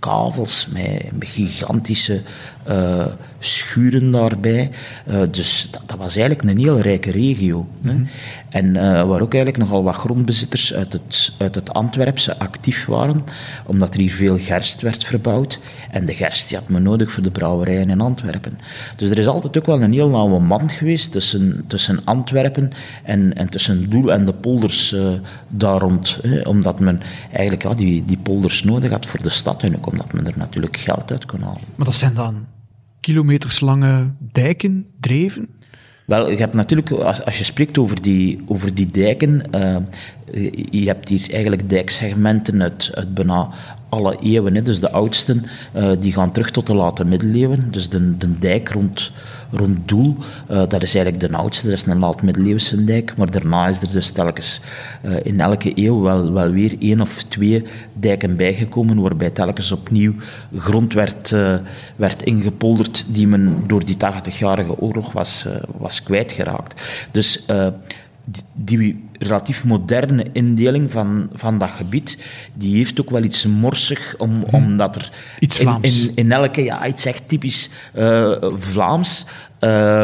kavels 0.00 0.66
met, 0.66 1.10
met 1.12 2.22
gigantische 2.64 3.28
schuren 3.40 4.10
daarbij. 4.10 4.70
dus 5.30 5.68
dat, 5.70 5.82
dat, 5.86 5.98
was 5.98 6.16
eigenlijk 6.16 6.48
een 6.48 6.58
heel 6.58 6.80
rijke 6.80 7.10
regio. 7.10 7.66
hè. 7.82 7.92
Mhm. 7.92 8.04
En 8.48 8.72
waar 9.08 9.20
ook 9.20 9.34
eigenlijk 9.34 9.56
nogal 9.56 9.82
wat 9.82 9.94
grondbezitters 9.94 10.74
uit 10.74 10.92
het, 10.92 11.32
uit 11.38 11.54
het 11.54 11.72
Antwerpse 11.72 12.38
actief 12.38 12.86
waren, 12.86 13.24
omdat 13.66 13.94
er 13.94 14.00
hier 14.00 14.12
veel 14.12 14.38
gerst 14.38 14.80
werd 14.80 15.04
verbouwd. 15.04 15.58
En 15.90 16.04
de 16.04 16.14
gerst 16.14 16.48
die 16.48 16.58
had 16.58 16.68
men 16.68 16.82
nodig 16.82 17.12
voor 17.12 17.22
de 17.22 17.30
brouwerijen 17.30 17.90
in 17.90 18.00
Antwerpen. 18.00 18.58
Dus 18.96 19.10
er 19.10 19.18
is 19.18 19.26
altijd 19.26 19.58
ook 19.58 19.66
wel 19.66 19.82
een 19.82 19.92
heel 19.92 20.08
nauwe 20.08 20.40
band 20.40 20.72
geweest 20.72 21.12
tussen, 21.12 21.64
tussen 21.66 22.04
Antwerpen 22.04 22.72
en, 23.04 23.36
en 23.36 23.48
tussen 23.48 23.90
Doel 23.90 24.12
en 24.12 24.24
de 24.24 24.32
polders 24.32 24.96
daar 25.48 25.80
rond. 25.80 26.18
Hè, 26.22 26.40
omdat 26.40 26.80
men 26.80 27.00
eigenlijk 27.32 27.62
ja, 27.62 27.74
die, 27.74 28.04
die 28.04 28.18
polders 28.22 28.64
nodig 28.64 28.90
had 28.90 29.06
voor 29.06 29.22
de 29.22 29.30
stad 29.30 29.62
en 29.62 29.76
ook 29.76 29.86
omdat 29.86 30.12
men 30.12 30.26
er 30.26 30.34
natuurlijk 30.36 30.76
geld 30.76 31.10
uit 31.10 31.26
kon 31.26 31.42
halen. 31.42 31.60
Maar 31.74 31.86
dat 31.86 31.94
zijn 31.94 32.14
dan 32.14 32.46
kilometerslange 33.00 34.10
dijken, 34.32 34.86
dreven? 35.00 35.48
Wel, 36.10 36.30
je 36.30 36.36
hebt 36.36 36.54
natuurlijk, 36.54 36.90
als, 36.90 37.24
als 37.24 37.38
je 37.38 37.44
spreekt 37.44 37.78
over 37.78 38.02
die, 38.02 38.42
over 38.46 38.74
die 38.74 38.90
dijken, 38.90 39.42
uh, 39.54 39.76
je 40.70 40.86
hebt 40.86 41.08
hier 41.08 41.32
eigenlijk 41.32 41.68
dijksegmenten 41.68 42.62
uit, 42.62 42.90
uit 42.94 43.14
bijna 43.14 43.48
alle 43.90 44.16
eeuwen. 44.20 44.54
Hè. 44.54 44.62
Dus 44.62 44.80
de 44.80 44.90
oudsten 44.90 45.46
uh, 45.76 45.90
die 45.98 46.12
gaan 46.12 46.32
terug 46.32 46.50
tot 46.50 46.66
de 46.66 46.74
late 46.74 47.04
middeleeuwen. 47.04 47.68
Dus 47.70 47.88
de, 47.88 48.16
de 48.16 48.38
dijk 48.38 48.68
rond, 48.68 49.12
rond 49.50 49.88
Doel, 49.88 50.16
uh, 50.50 50.56
dat 50.68 50.82
is 50.82 50.94
eigenlijk 50.94 51.28
de 51.28 51.36
oudste, 51.36 51.68
dat 51.68 51.76
is 51.76 51.86
een 51.86 51.98
laat-middeleeuwse 51.98 52.84
dijk. 52.84 53.16
Maar 53.16 53.30
daarna 53.30 53.68
is 53.68 53.82
er 53.82 53.90
dus 53.92 54.10
telkens 54.10 54.60
uh, 55.02 55.16
in 55.22 55.40
elke 55.40 55.72
eeuw 55.74 56.00
wel, 56.00 56.32
wel 56.32 56.50
weer 56.50 56.76
één 56.80 57.00
of 57.00 57.22
twee 57.22 57.64
dijken 57.92 58.36
bijgekomen, 58.36 59.00
waarbij 59.00 59.30
telkens 59.30 59.72
opnieuw 59.72 60.14
grond 60.56 60.92
werd, 60.92 61.34
werd 61.96 62.22
ingepolderd 62.22 63.04
die 63.08 63.26
men 63.26 63.64
door 63.66 63.84
die 63.84 63.96
80-jarige 63.96 64.78
oorlog 64.78 65.12
was, 65.12 65.46
was 65.78 66.02
kwijtgeraakt. 66.02 66.82
Dus 67.10 67.44
die 68.52 69.08
relatief 69.18 69.64
moderne 69.64 70.26
indeling 70.32 70.90
van, 70.90 71.28
van 71.32 71.58
dat 71.58 71.70
gebied, 71.70 72.18
die 72.54 72.76
heeft 72.76 73.00
ook 73.00 73.10
wel 73.10 73.22
iets 73.22 73.46
morsig, 73.46 74.14
om, 74.18 74.38
mhm. 74.38 74.54
omdat 74.54 74.96
er... 74.96 75.12
Iets 75.38 75.56
Vlaams. 75.56 76.02
In, 76.02 76.12
in, 76.14 76.32
elke, 76.32 76.64
ja, 76.64 76.86
iets 76.86 77.04
echt 77.04 77.28
typisch 77.28 77.70
uh, 77.94 78.36
Vlaams 78.56 79.26
uh, 79.60 80.02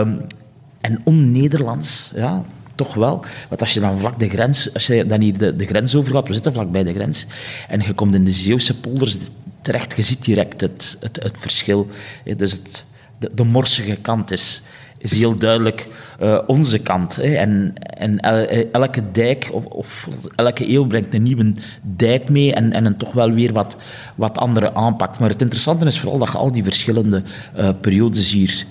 en 0.80 1.00
on-Nederlands, 1.04 2.10
ja, 2.14 2.44
toch 2.74 2.94
wel. 2.94 3.24
Want 3.48 3.60
als 3.60 3.74
je 3.74 3.80
dan 3.80 3.98
vlak 3.98 4.18
de 4.18 4.28
grens, 4.28 4.74
als 4.74 4.86
je 4.86 5.06
dan 5.06 5.20
hier 5.20 5.38
de, 5.38 5.56
de 5.56 5.66
grens 5.66 5.94
overgaat, 5.94 6.28
we 6.28 6.34
zitten 6.34 6.52
vlak 6.52 6.70
bij 6.70 6.84
de 6.84 6.94
grens, 6.94 7.26
en 7.68 7.80
je 7.80 7.92
komt 7.92 8.14
in 8.14 8.24
de 8.24 8.32
Zeeuwse 8.32 8.80
polders 8.80 9.16
terecht, 9.62 9.96
je 9.96 10.02
ziet 10.02 10.24
direct 10.24 10.60
het, 10.60 10.96
het, 11.00 11.22
het 11.22 11.38
verschil. 11.38 11.88
Dus 12.36 12.52
het, 12.52 12.84
de, 13.18 13.30
de 13.34 13.44
morsige 13.44 13.96
kant 13.96 14.30
is 14.30 14.62
is 15.12 15.18
heel 15.18 15.36
duidelijk 15.36 15.88
uh, 16.22 16.38
onze 16.46 16.78
kant. 16.78 17.16
Hè. 17.16 17.34
En, 17.34 17.72
en 17.78 18.20
eh, 18.20 18.64
elke 18.72 19.02
dijk 19.12 19.48
of, 19.52 19.64
of, 19.64 20.08
elke 20.36 20.70
eeuw 20.70 20.86
brengt 20.86 21.14
een 21.14 21.22
nieuwe 21.22 21.52
dijk 21.82 22.28
mee 22.28 22.54
en, 22.54 22.72
en 22.72 22.84
een 22.84 22.96
toch 22.96 23.12
wel 23.12 23.32
weer 23.32 23.52
wat, 23.52 23.76
wat 24.14 24.38
andere 24.38 24.74
aanpak. 24.74 25.18
Maar 25.18 25.28
het 25.28 25.42
interessante 25.42 25.86
is 25.86 26.00
vooral 26.00 26.18
dat 26.18 26.32
je 26.32 26.38
al 26.38 26.52
die 26.52 26.64
verschillende 26.64 27.22
uh, 27.58 27.68
periodes 27.80 28.32
hier, 28.32 28.66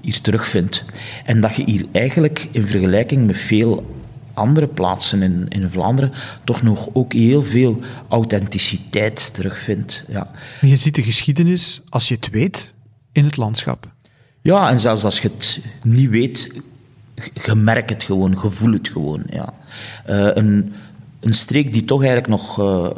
hier 0.00 0.20
terugvindt. 0.20 0.84
En 1.24 1.40
dat 1.40 1.54
je 1.56 1.62
hier 1.64 1.86
eigenlijk 1.92 2.48
in 2.50 2.66
vergelijking 2.66 3.26
met 3.26 3.38
veel 3.38 3.96
andere 4.34 4.66
plaatsen 4.66 5.22
in, 5.22 5.46
in 5.48 5.70
Vlaanderen 5.70 6.12
toch 6.44 6.62
nog 6.62 6.88
ook 6.92 7.12
heel 7.12 7.42
veel 7.42 7.80
authenticiteit 8.08 9.34
terugvindt. 9.34 10.04
Ja. 10.08 10.30
Je 10.60 10.76
ziet 10.76 10.94
de 10.94 11.02
geschiedenis, 11.02 11.80
als 11.88 12.08
je 12.08 12.14
het 12.14 12.30
weet, 12.30 12.74
in 13.12 13.24
het 13.24 13.36
landschap. 13.36 13.96
Ja, 14.48 14.70
en 14.70 14.80
zelfs 14.80 15.04
als 15.04 15.20
je 15.20 15.28
het 15.28 15.60
niet 15.82 16.10
weet, 16.10 16.52
je 17.44 17.54
merkt 17.54 17.90
het 17.90 18.02
gewoon, 18.02 18.30
je 18.42 18.50
voelt 18.50 18.74
het 18.74 18.88
gewoon. 18.88 19.22
Ja. 19.30 19.54
Uh, 20.08 20.30
een, 20.34 20.72
een 21.20 21.34
streek 21.34 21.72
die 21.72 21.84
toch 21.84 21.98
eigenlijk 21.98 22.28
nog, 22.28 22.60
uh, 22.60 22.90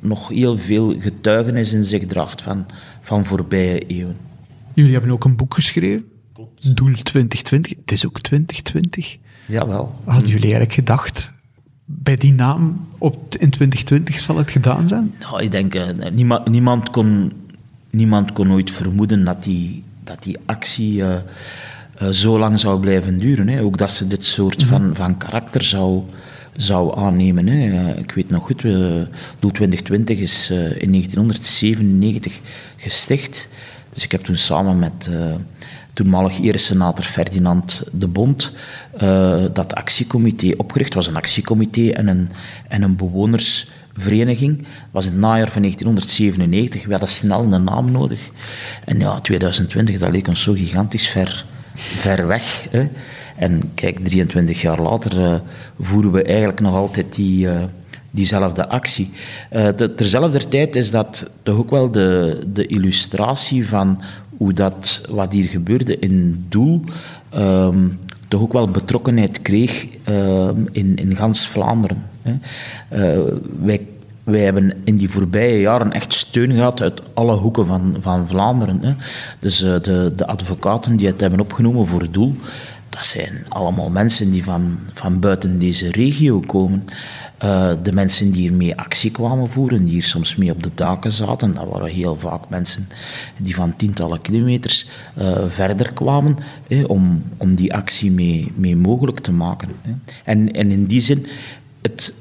nog 0.00 0.28
heel 0.28 0.58
veel 0.58 0.94
getuigenis 1.00 1.72
in 1.72 1.84
zich 1.84 2.06
draagt 2.06 2.42
van, 2.42 2.66
van 3.00 3.24
voorbije 3.24 3.78
eeuwen. 3.78 4.16
Jullie 4.74 4.92
hebben 4.92 5.10
ook 5.10 5.24
een 5.24 5.36
boek 5.36 5.54
geschreven, 5.54 6.04
Klopt. 6.32 6.76
Doel 6.76 6.92
2020. 6.92 7.76
Het 7.76 7.92
is 7.92 8.06
ook 8.06 8.20
2020. 8.20 9.16
Jawel. 9.46 9.94
Hadden 10.04 10.28
jullie 10.28 10.42
eigenlijk 10.42 10.72
gedacht, 10.72 11.32
bij 11.84 12.16
die 12.16 12.32
naam 12.32 12.86
op, 12.98 13.36
in 13.36 13.50
2020 13.50 14.20
zal 14.20 14.36
het 14.36 14.50
gedaan 14.50 14.88
zijn? 14.88 15.14
Nou, 15.20 15.42
ik 15.42 15.50
denk, 15.50 15.74
uh, 15.74 15.88
niemand, 16.12 16.48
niemand, 16.48 16.90
kon, 16.90 17.32
niemand 17.90 18.32
kon 18.32 18.52
ooit 18.52 18.70
vermoeden 18.70 19.24
dat 19.24 19.42
die 19.42 19.84
dat 20.04 20.22
die 20.22 20.36
actie 20.46 20.96
uh, 20.96 21.16
uh, 22.02 22.08
zo 22.08 22.38
lang 22.38 22.60
zou 22.60 22.80
blijven 22.80 23.18
duren. 23.18 23.48
Hè. 23.48 23.62
Ook 23.62 23.78
dat 23.78 23.92
ze 23.92 24.06
dit 24.06 24.24
soort 24.24 24.62
mm 24.62 24.68
-hmm. 24.68 24.78
van, 24.78 24.96
van 24.96 25.18
karakter 25.18 25.62
zou, 25.62 26.02
zou 26.56 26.98
aannemen. 26.98 27.46
Hè. 27.46 27.94
Ik 27.96 28.10
weet 28.10 28.30
nog 28.30 28.44
goed, 28.44 28.62
Doel 29.38 29.50
2020 29.50 30.18
is 30.18 30.50
in 30.50 30.90
1997 30.90 32.40
gesticht. 32.76 33.48
Dus 33.92 34.04
ik 34.04 34.12
heb 34.12 34.24
toen 34.24 34.36
samen 34.36 34.78
met 34.78 35.10
toenmalig 35.92 36.40
eresenator 36.40 37.04
Ferdinand 37.04 37.82
de 37.92 38.08
Bond 38.08 38.52
dat 39.52 39.74
actiecomité 39.74 40.54
opgericht. 40.56 40.94
Het 40.94 41.04
was 41.04 41.06
een 41.06 41.16
actiecomité 41.16 41.90
en 41.90 42.06
een, 42.06 42.30
en 42.68 42.82
een 42.82 42.96
bewoners 42.96 43.68
vereniging. 43.94 44.66
was 44.90 45.04
in 45.06 45.12
het 45.12 45.20
najaar 45.20 45.50
van 45.50 45.62
1997. 45.62 46.84
We 46.84 46.90
hadden 46.90 47.08
snel 47.08 47.52
een 47.52 47.64
naam 47.64 47.90
nodig. 47.90 48.30
En 48.84 48.98
ja, 48.98 49.20
2020, 49.20 49.98
dat 49.98 50.10
leek 50.10 50.28
ons 50.28 50.42
zo 50.42 50.52
gigantisch 50.52 51.08
ver, 51.08 51.44
ver 51.74 52.26
weg. 52.26 52.66
Hè. 52.70 52.88
En 53.36 53.70
kijk, 53.74 53.98
23 54.04 54.60
jaar 54.60 54.80
later 54.80 55.18
uh, 55.18 55.34
voeren 55.80 56.12
we 56.12 56.22
eigenlijk 56.22 56.60
nog 56.60 56.74
altijd 56.74 57.14
die, 57.14 57.46
uh, 57.46 57.62
diezelfde 58.10 58.68
actie. 58.68 59.10
De, 59.50 59.92
terzelfde 59.96 60.48
tijd 60.48 60.76
is 60.76 60.90
dat 60.90 61.30
toch 61.42 61.56
ook 61.56 61.70
wel 61.70 61.90
de, 61.90 62.42
de 62.52 62.66
illustratie 62.66 63.68
van 63.68 64.02
hoe 64.36 64.52
dat, 64.52 65.00
wat 65.08 65.32
hier 65.32 65.48
gebeurde 65.48 65.98
in 65.98 66.44
Doel, 66.48 66.80
um, 67.34 67.98
toch 68.28 68.40
ook 68.40 68.52
wel 68.52 68.68
betrokkenheid 68.70 69.42
kreeg 69.42 69.86
um, 70.08 70.68
in, 70.72 70.96
in 70.96 71.16
gans 71.16 71.48
Vlaanderen. 71.48 72.13
Uh, 72.24 73.18
wij, 73.60 73.86
wij 74.24 74.40
hebben 74.40 74.72
in 74.84 74.96
die 74.96 75.10
voorbije 75.10 75.60
jaren 75.60 75.92
echt 75.92 76.12
steun 76.12 76.52
gehad 76.52 76.82
uit 76.82 77.00
alle 77.14 77.34
hoeken 77.34 77.66
van, 77.66 77.96
van 78.00 78.28
Vlaanderen. 78.28 78.78
Hè. 78.82 78.92
Dus 79.38 79.62
uh, 79.62 79.80
de, 79.80 80.12
de 80.16 80.26
advocaten 80.26 80.96
die 80.96 81.06
het 81.06 81.20
hebben 81.20 81.40
opgenomen 81.40 81.86
voor 81.86 82.00
het 82.00 82.14
doel, 82.14 82.34
dat 82.88 83.06
zijn 83.06 83.44
allemaal 83.48 83.90
mensen 83.90 84.30
die 84.30 84.44
van, 84.44 84.78
van 84.92 85.20
buiten 85.20 85.58
deze 85.58 85.90
regio 85.90 86.40
komen. 86.40 86.84
Uh, 87.44 87.72
de 87.82 87.92
mensen 87.92 88.30
die 88.30 88.40
hiermee 88.40 88.76
actie 88.76 89.10
kwamen 89.10 89.50
voeren, 89.50 89.84
die 89.84 89.92
hier 89.92 90.02
soms 90.02 90.36
mee 90.36 90.50
op 90.50 90.62
de 90.62 90.70
daken 90.74 91.12
zaten, 91.12 91.54
dat 91.54 91.68
waren 91.68 91.88
heel 91.88 92.16
vaak 92.16 92.48
mensen 92.48 92.88
die 93.36 93.54
van 93.54 93.76
tientallen 93.76 94.20
kilometers 94.20 94.88
verder 95.48 95.92
kwamen 95.92 96.36
om, 96.86 97.22
om 97.36 97.54
die 97.54 97.74
actie 97.74 98.10
mee, 98.10 98.52
mee 98.54 98.76
mogelijk 98.76 99.20
te 99.20 99.32
maken. 99.32 99.68
Hè. 99.82 99.92
En, 100.24 100.52
en 100.52 100.70
in 100.70 100.86
die 100.86 101.00
zin, 101.00 101.26
het, 101.86 102.14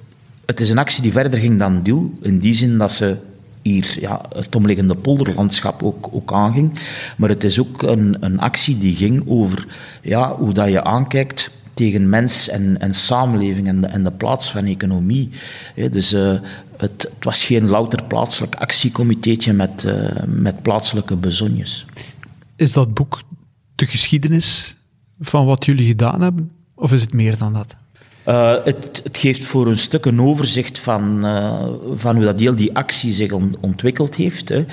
het 0.45 0.59
is 0.59 0.69
een 0.69 0.77
actie 0.77 1.01
die 1.01 1.11
verder 1.11 1.39
ging 1.39 1.59
dan 1.59 1.83
Duw, 1.83 2.13
in 2.21 2.39
die 2.39 2.53
zin 2.53 2.77
dat 2.77 2.91
ze 2.91 3.17
hier 3.61 3.97
ja, 3.99 4.21
het 4.35 4.55
omliggende 4.55 4.95
polderlandschap 4.95 5.83
ook, 5.83 6.09
ook 6.11 6.33
aanging. 6.33 6.79
Maar 7.17 7.29
het 7.29 7.43
is 7.43 7.59
ook 7.59 7.81
een, 7.81 8.17
een 8.19 8.39
actie 8.39 8.77
die 8.77 8.95
ging 8.95 9.23
over 9.27 9.67
ja, 10.01 10.35
hoe 10.35 10.53
dat 10.53 10.69
je 10.69 10.83
aankijkt 10.83 11.51
tegen 11.73 12.09
mens 12.09 12.49
en, 12.49 12.79
en 12.79 12.93
samenleving 12.93 13.67
en 13.67 13.81
de, 13.81 13.87
en 13.87 14.03
de 14.03 14.11
plaats 14.11 14.51
van 14.51 14.65
economie. 14.65 15.29
dus 15.75 16.13
uh, 16.13 16.31
het, 16.77 17.01
het, 17.01 17.23
was 17.23 17.43
geen 17.43 17.67
louter 17.67 18.03
plaatselijk 18.03 18.55
actiecomiteetje 18.55 19.53
met, 19.53 19.83
uh, 19.85 20.09
met 20.27 20.61
plaatselijke 20.61 21.15
bezonjes. 21.15 21.85
Is 22.55 22.73
dat 22.73 22.93
boek 22.93 23.21
de 23.75 23.85
geschiedenis 23.85 24.75
van 25.19 25.45
wat 25.45 25.65
jullie 25.65 25.87
gedaan 25.87 26.21
hebben? 26.21 26.51
Of 26.75 26.91
is 26.91 27.01
het 27.01 27.13
meer 27.13 27.37
dan 27.37 27.53
dat? 27.53 27.75
Uh, 28.27 28.53
het, 28.63 29.01
het, 29.03 29.17
geeft 29.17 29.43
voor 29.43 29.67
een 29.67 29.77
stuk 29.77 30.05
een 30.05 30.21
overzicht 30.21 30.79
van, 30.79 31.25
uh, 31.25 31.65
van 31.95 32.15
hoe 32.15 32.23
dat 32.23 32.39
heel 32.39 32.55
die 32.55 32.75
actie 32.75 33.13
zich 33.13 33.31
on, 33.31 33.55
ontwikkeld 33.59 34.15
heeft. 34.15 34.49
Hè. 34.49 34.65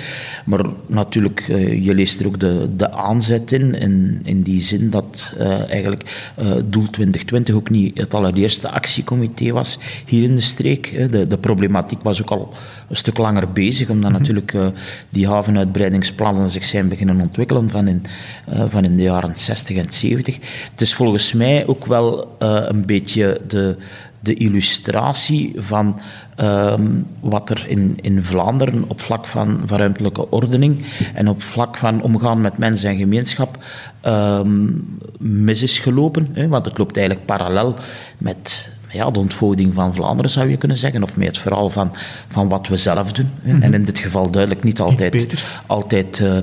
Maar 0.45 0.65
natuurlijk, 0.87 1.47
uh, 1.47 1.85
je 1.85 1.95
leest 1.95 2.19
er 2.19 2.27
ook 2.27 2.39
de, 2.39 2.69
de 2.75 2.91
aanzet 2.91 3.51
in, 3.51 3.75
in, 3.75 4.21
in 4.23 4.41
die 4.41 4.61
zin 4.61 4.89
dat 4.89 5.33
eigenlijk 5.67 6.33
Doel 6.65 6.89
2020 6.89 7.55
ook 7.55 7.69
niet 7.69 7.97
het 7.97 8.13
allereerste 8.13 8.69
actiecomité 8.69 9.51
was 9.51 9.79
hier 10.05 10.23
in 10.23 10.35
de 10.35 10.41
streek. 10.41 10.85
Hè. 10.85 11.07
De, 11.07 11.27
de 11.27 11.37
problematiek 11.37 12.01
was 12.03 12.21
ook 12.21 12.31
al 12.31 12.53
een 12.89 12.95
stuk 12.95 13.17
langer 13.17 13.51
bezig, 13.51 13.89
omdat 13.89 14.09
mm 14.09 14.15
-hmm. 14.15 14.25
natuurlijk 14.25 14.73
die 15.09 15.27
havenuitbreidingsplannen 15.27 16.49
zich 16.49 16.65
zijn 16.65 16.87
beginnen 16.87 17.21
ontwikkelen 17.21 17.69
van 17.69 17.87
in, 17.87 18.03
van 18.67 18.83
in 18.83 18.95
de 18.97 19.03
jaren 19.03 19.35
60 19.35 19.77
en 19.77 19.91
70. 19.91 20.35
Het 20.71 20.81
is 20.81 20.93
volgens 20.93 21.33
mij 21.33 21.67
ook 21.67 21.85
wel 21.85 22.35
een 22.39 22.85
beetje 22.85 23.40
de, 23.49 23.75
de 24.19 24.33
illustratie 24.33 25.53
van 25.57 25.99
ehm, 26.35 26.87
wat 27.19 27.49
er 27.49 27.65
in, 27.67 27.97
in 28.01 28.23
Vlaanderen 28.23 28.83
op 28.87 29.01
vlak 29.01 29.25
van, 29.25 29.61
van 29.65 29.77
ruimtelijke 29.77 30.29
ordening 30.29 30.85
en 31.13 31.27
op 31.27 31.41
vlak 31.41 31.77
van 31.77 32.01
omgaan 32.01 32.41
met 32.41 32.57
mens 32.57 32.83
en 32.83 32.97
gemeenschap 32.97 33.57
ehm, 34.01 34.67
mis 35.17 35.63
is 35.63 35.79
gelopen. 35.79 36.27
Hè, 36.33 36.47
want 36.47 36.65
het 36.65 36.77
loopt 36.77 36.97
eigenlijk 36.97 37.25
parallel 37.25 37.75
met 38.17 38.71
ja, 38.91 39.11
de 39.11 39.19
ontvoering 39.19 39.73
van 39.73 39.93
Vlaanderen, 39.93 40.31
zou 40.31 40.49
je 40.49 40.57
kunnen 40.57 40.77
zeggen. 40.77 41.03
Of 41.03 41.17
met 41.17 41.27
het 41.27 41.37
verhaal 41.37 41.69
van, 41.69 41.91
van 42.27 42.49
wat 42.49 42.67
we 42.67 42.77
zelf 42.77 43.11
doen. 43.11 43.29
Mhm. 43.41 43.61
En 43.61 43.73
in 43.73 43.85
dit 43.85 43.99
geval 43.99 44.29
duidelijk 44.31 44.63
niet 44.63 44.79
altijd, 44.79 45.43
altijd, 45.65 46.19
uh, 46.19 46.37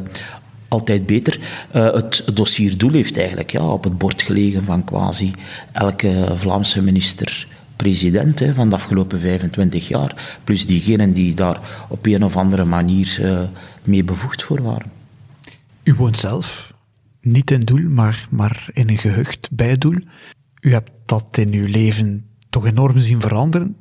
altijd 0.69 1.07
beter. 1.07 1.39
Uh, 1.75 1.93
het 1.93 2.25
dossier 2.35 2.79
Doel 2.79 2.93
heeft 2.93 3.19
eigenlijk 3.19 3.51
ja, 3.51 3.67
op 3.67 3.85
het 3.85 3.99
bord 3.99 4.23
gelegen 4.23 4.65
van 4.65 4.85
quasi 4.85 5.33
elke 5.73 6.33
Vlaamse 6.37 6.83
minister 6.83 7.47
president 7.77 8.39
hè, 8.39 8.55
van 8.55 8.69
de 8.69 8.75
afgelopen 8.75 9.21
25 9.21 9.89
jaar, 9.89 10.41
plus 10.45 10.67
diegenen 10.67 11.13
die 11.13 11.35
daar 11.35 11.61
op 11.89 12.07
een 12.07 12.25
of 12.25 12.37
andere 12.37 12.65
manier 12.65 13.19
uh, 13.21 13.43
mee 13.85 14.05
bevoegd 14.05 14.43
voor 14.43 14.63
waren. 14.63 14.91
U 15.83 15.95
woont 15.95 16.19
zelf 16.19 16.73
niet 17.21 17.51
in 17.51 17.61
Doel, 17.61 17.89
maar, 17.89 18.27
maar 18.31 18.69
in 18.73 18.89
een 18.89 18.99
gehucht 18.99 19.49
bij 19.53 19.77
Doel. 19.77 19.99
U 20.61 20.73
hebt 20.73 20.91
dat 21.07 21.37
in 21.39 21.53
uw 21.53 21.67
leven 21.67 22.27
toch 22.51 22.67
enorm 22.67 22.99
zien 22.99 23.21
veranderen. 23.21 23.77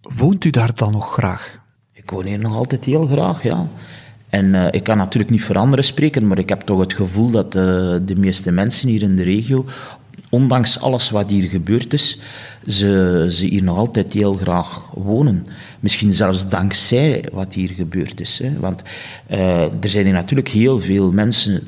Woont 0.00 0.44
u 0.44 0.50
daar 0.50 0.74
dan 0.74 0.92
nog 0.92 1.12
graag? 1.12 1.60
Ik 1.92 2.10
woon 2.10 2.24
hier 2.24 2.38
nog 2.38 2.54
altijd 2.54 2.84
heel 2.84 3.06
graag, 3.06 3.42
ja. 3.42 3.68
En 4.32 4.54
uh, 4.54 4.66
ik 4.70 4.82
kan 4.82 4.96
natuurlijk 4.96 5.30
niet 5.30 5.42
voor 5.42 5.58
anderen 5.58 5.84
spreken, 5.84 6.26
maar 6.26 6.38
ik 6.38 6.48
heb 6.48 6.60
toch 6.60 6.80
het 6.80 6.92
gevoel 6.92 7.30
dat 7.30 7.46
uh, 7.46 7.62
de 8.04 8.16
meeste 8.16 8.52
mensen 8.52 8.88
hier 8.88 9.02
in 9.02 9.16
de 9.16 9.22
regio, 9.22 9.64
ondanks 10.28 10.80
alles 10.80 11.10
wat 11.10 11.28
hier 11.28 11.48
gebeurd 11.48 11.92
is, 11.92 12.20
ze, 12.66 13.26
ze 13.30 13.44
hier 13.44 13.62
nog 13.62 13.76
altijd 13.76 14.12
heel 14.12 14.34
graag 14.34 14.90
wonen. 14.94 15.46
Misschien 15.80 16.12
zelfs 16.12 16.48
dankzij 16.48 17.24
wat 17.32 17.54
hier 17.54 17.68
gebeurd 17.68 18.20
is. 18.20 18.40
Hè. 18.42 18.58
Want 18.58 18.82
uh, 19.30 19.60
er 19.60 19.88
zijn 19.88 20.04
hier 20.04 20.14
natuurlijk 20.14 20.48
heel 20.48 20.80
veel 20.80 21.12
mensen 21.12 21.62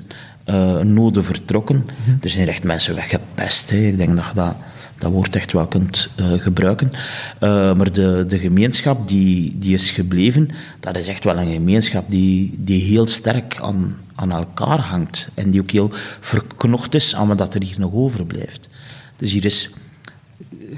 noden 0.83 1.25
vertrokken. 1.25 1.77
Mhm. 1.77 2.17
Er 2.21 2.31
zijn 2.31 2.49
echt 2.49 2.65
mensen 2.65 2.95
weggepest. 2.95 3.71
Hè. 3.71 3.77
Ik 3.77 3.97
denk 3.97 4.17
dat 4.17 4.35
dat 4.35 4.57
dat 5.05 5.13
woord 5.13 5.37
echt 5.37 5.53
wel 5.53 5.67
kunt 5.67 6.09
uh, 6.21 6.33
gebruiken. 6.33 6.91
Uh, 6.93 7.75
maar 7.75 7.93
de, 7.93 8.25
de 8.29 8.39
gemeenschap 8.39 9.09
die, 9.09 9.59
die 9.59 9.75
is 9.75 9.91
gebleven, 9.91 10.49
dat 10.81 10.97
is 10.97 11.07
echt 11.07 11.25
wel 11.25 11.39
een 11.39 11.53
gemeenschap 11.53 12.11
die, 12.11 12.55
die 12.59 12.83
heel 12.83 13.07
sterk 13.07 13.59
aan, 13.61 13.97
aan 14.15 14.33
elkaar 14.33 14.81
hangt. 14.81 15.29
En 15.35 15.51
die 15.51 15.61
ook 15.61 15.71
heel 15.71 15.91
verknocht 16.21 16.95
is 16.95 17.15
aan 17.15 17.37
wat 17.37 17.55
er 17.55 17.63
hier 17.63 17.81
nog 17.81 17.93
overblijft. 17.93 18.69
Dus 19.17 19.33
hier 19.33 19.45
is... 19.45 19.71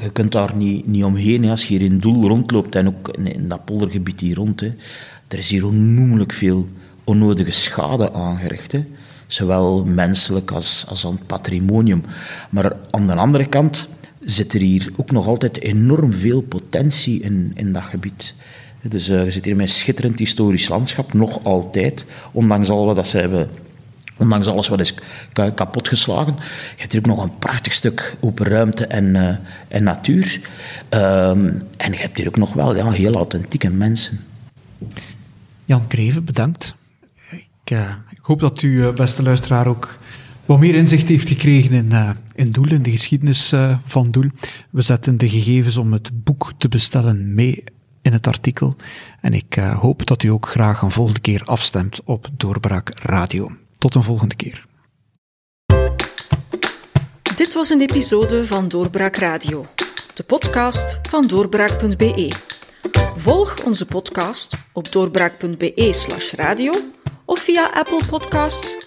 Je 0.01 0.11
kunt 0.11 0.33
daar 0.33 0.57
niet, 0.57 0.87
niet 0.87 1.05
omheen. 1.05 1.45
Als 1.45 1.63
je 1.63 1.69
hier 1.69 1.83
in 1.83 1.99
Doel 1.99 2.29
rondloopt 2.29 2.75
en 2.75 2.87
ook 2.87 3.09
in, 3.09 3.33
in 3.35 3.49
dat 3.49 3.65
poldergebied 3.65 4.21
hier 4.21 4.37
rond. 4.37 4.61
Hè, 4.61 4.73
er 5.29 5.39
is 5.39 5.49
hier 5.49 5.67
onnoemelijk 5.67 6.33
veel 6.33 6.69
onnodige 7.05 7.51
schade 7.51 8.13
aangericht. 8.13 8.73
Hè. 8.73 8.85
Zowel 9.27 9.85
menselijk 9.85 10.51
als, 10.51 10.85
als 10.89 11.07
aan 11.07 11.13
het 11.13 11.27
patrimonium. 11.27 12.05
Maar 12.51 12.77
aan 12.91 13.07
de 13.07 13.15
andere 13.15 13.47
kant 13.47 13.89
zit 14.27 14.53
er 14.53 14.61
hier 14.61 14.93
ook 14.97 15.11
nog 15.11 15.27
altijd 15.27 15.61
enorm 15.61 16.13
veel 16.13 16.41
potentie 16.41 17.21
in, 17.21 17.53
in 17.55 17.73
dat 17.73 17.83
gebied. 17.83 18.35
Dus 18.83 19.07
je 19.07 19.31
zit 19.31 19.45
hier 19.45 19.57
met 19.57 19.67
een 19.67 19.73
schitterend 19.73 20.19
historisch 20.19 20.69
landschap, 20.69 21.13
nog 21.13 21.45
altijd, 21.45 22.05
ondanks 22.33 22.69
al 22.69 22.87
wat 22.87 22.97
dat 22.97 23.09
ze 23.09 23.19
hebben 23.19 23.51
Ondanks 24.19 24.47
alles 24.47 24.69
wat 24.69 24.81
is 24.81 24.95
kapotgeslagen. 25.55 26.35
Je 26.75 26.81
hebt 26.81 26.93
hier 26.93 27.01
ook 27.01 27.07
nog 27.07 27.23
een 27.23 27.39
prachtig 27.39 27.73
stuk 27.73 28.17
open 28.21 28.47
ruimte 28.47 28.87
en, 28.87 29.15
uh, 29.15 29.37
en 29.69 29.83
natuur. 29.83 30.41
Um, 30.91 31.63
en 31.77 31.93
je 31.93 31.99
hebt 31.99 32.17
hier 32.17 32.27
ook 32.27 32.37
nog 32.37 32.53
wel 32.53 32.91
heel 32.91 33.15
authentieke 33.15 33.71
mensen. 33.71 34.21
Jan 35.65 35.87
Kreven, 35.87 36.25
bedankt. 36.25 36.75
Ik, 37.31 37.71
uh, 37.73 37.95
ik 38.11 38.19
hoop 38.23 38.41
dat 38.41 38.63
u, 38.63 38.93
beste 38.93 39.23
luisteraar, 39.23 39.67
ook 39.67 39.99
wat 40.47 40.59
meer 40.59 40.75
inzicht 40.75 41.09
heeft 41.09 41.29
gekregen 41.29 41.73
in, 41.73 41.89
uh, 41.93 42.11
in 42.35 42.51
Doel, 42.51 42.69
in 42.69 42.83
de 42.83 42.91
geschiedenis 42.91 43.53
uh, 43.53 43.79
van 43.85 44.11
Doel. 44.11 44.31
We 44.71 44.83
zetten 44.83 45.19
de 45.19 45.29
gegevens 45.29 45.77
om 45.77 45.93
het 45.93 46.25
boek 46.25 46.53
te 46.59 46.69
bestellen 46.69 47.35
mee 47.35 47.65
in 48.03 48.13
het 48.13 48.27
artikel. 48.27 48.75
En 49.21 49.33
ik 49.33 49.57
uh, 49.57 49.79
hoop 49.79 50.07
dat 50.07 50.23
u 50.23 50.29
ook 50.29 50.49
graag 50.49 50.83
een 50.83 50.91
volgende 50.91 51.21
keer 51.21 51.43
afstemt 51.45 52.01
op 52.05 52.29
Doorbraak 52.37 52.91
Radio. 53.03 53.51
Tot 53.79 53.95
een 53.95 54.03
volgende 54.03 54.35
keer. 54.35 54.67
Dit 57.37 57.55
was 57.55 57.71
een 57.71 57.81
episode 57.81 58.47
van 58.47 58.69
Doorbraak 58.69 59.17
Radio, 59.17 59.67
de 60.15 60.23
podcast 60.23 61.01
van 61.09 61.27
doorbraak.be. 61.27 62.33
Volg 63.17 63.65
onze 63.65 63.87
podcast 63.87 64.57
op 64.73 64.93
doorbraak.be/slash 64.93 66.33
radio 66.33 66.73
of 67.25 67.39
via 67.41 67.71
Apple 67.75 68.07
Podcasts, 68.07 68.87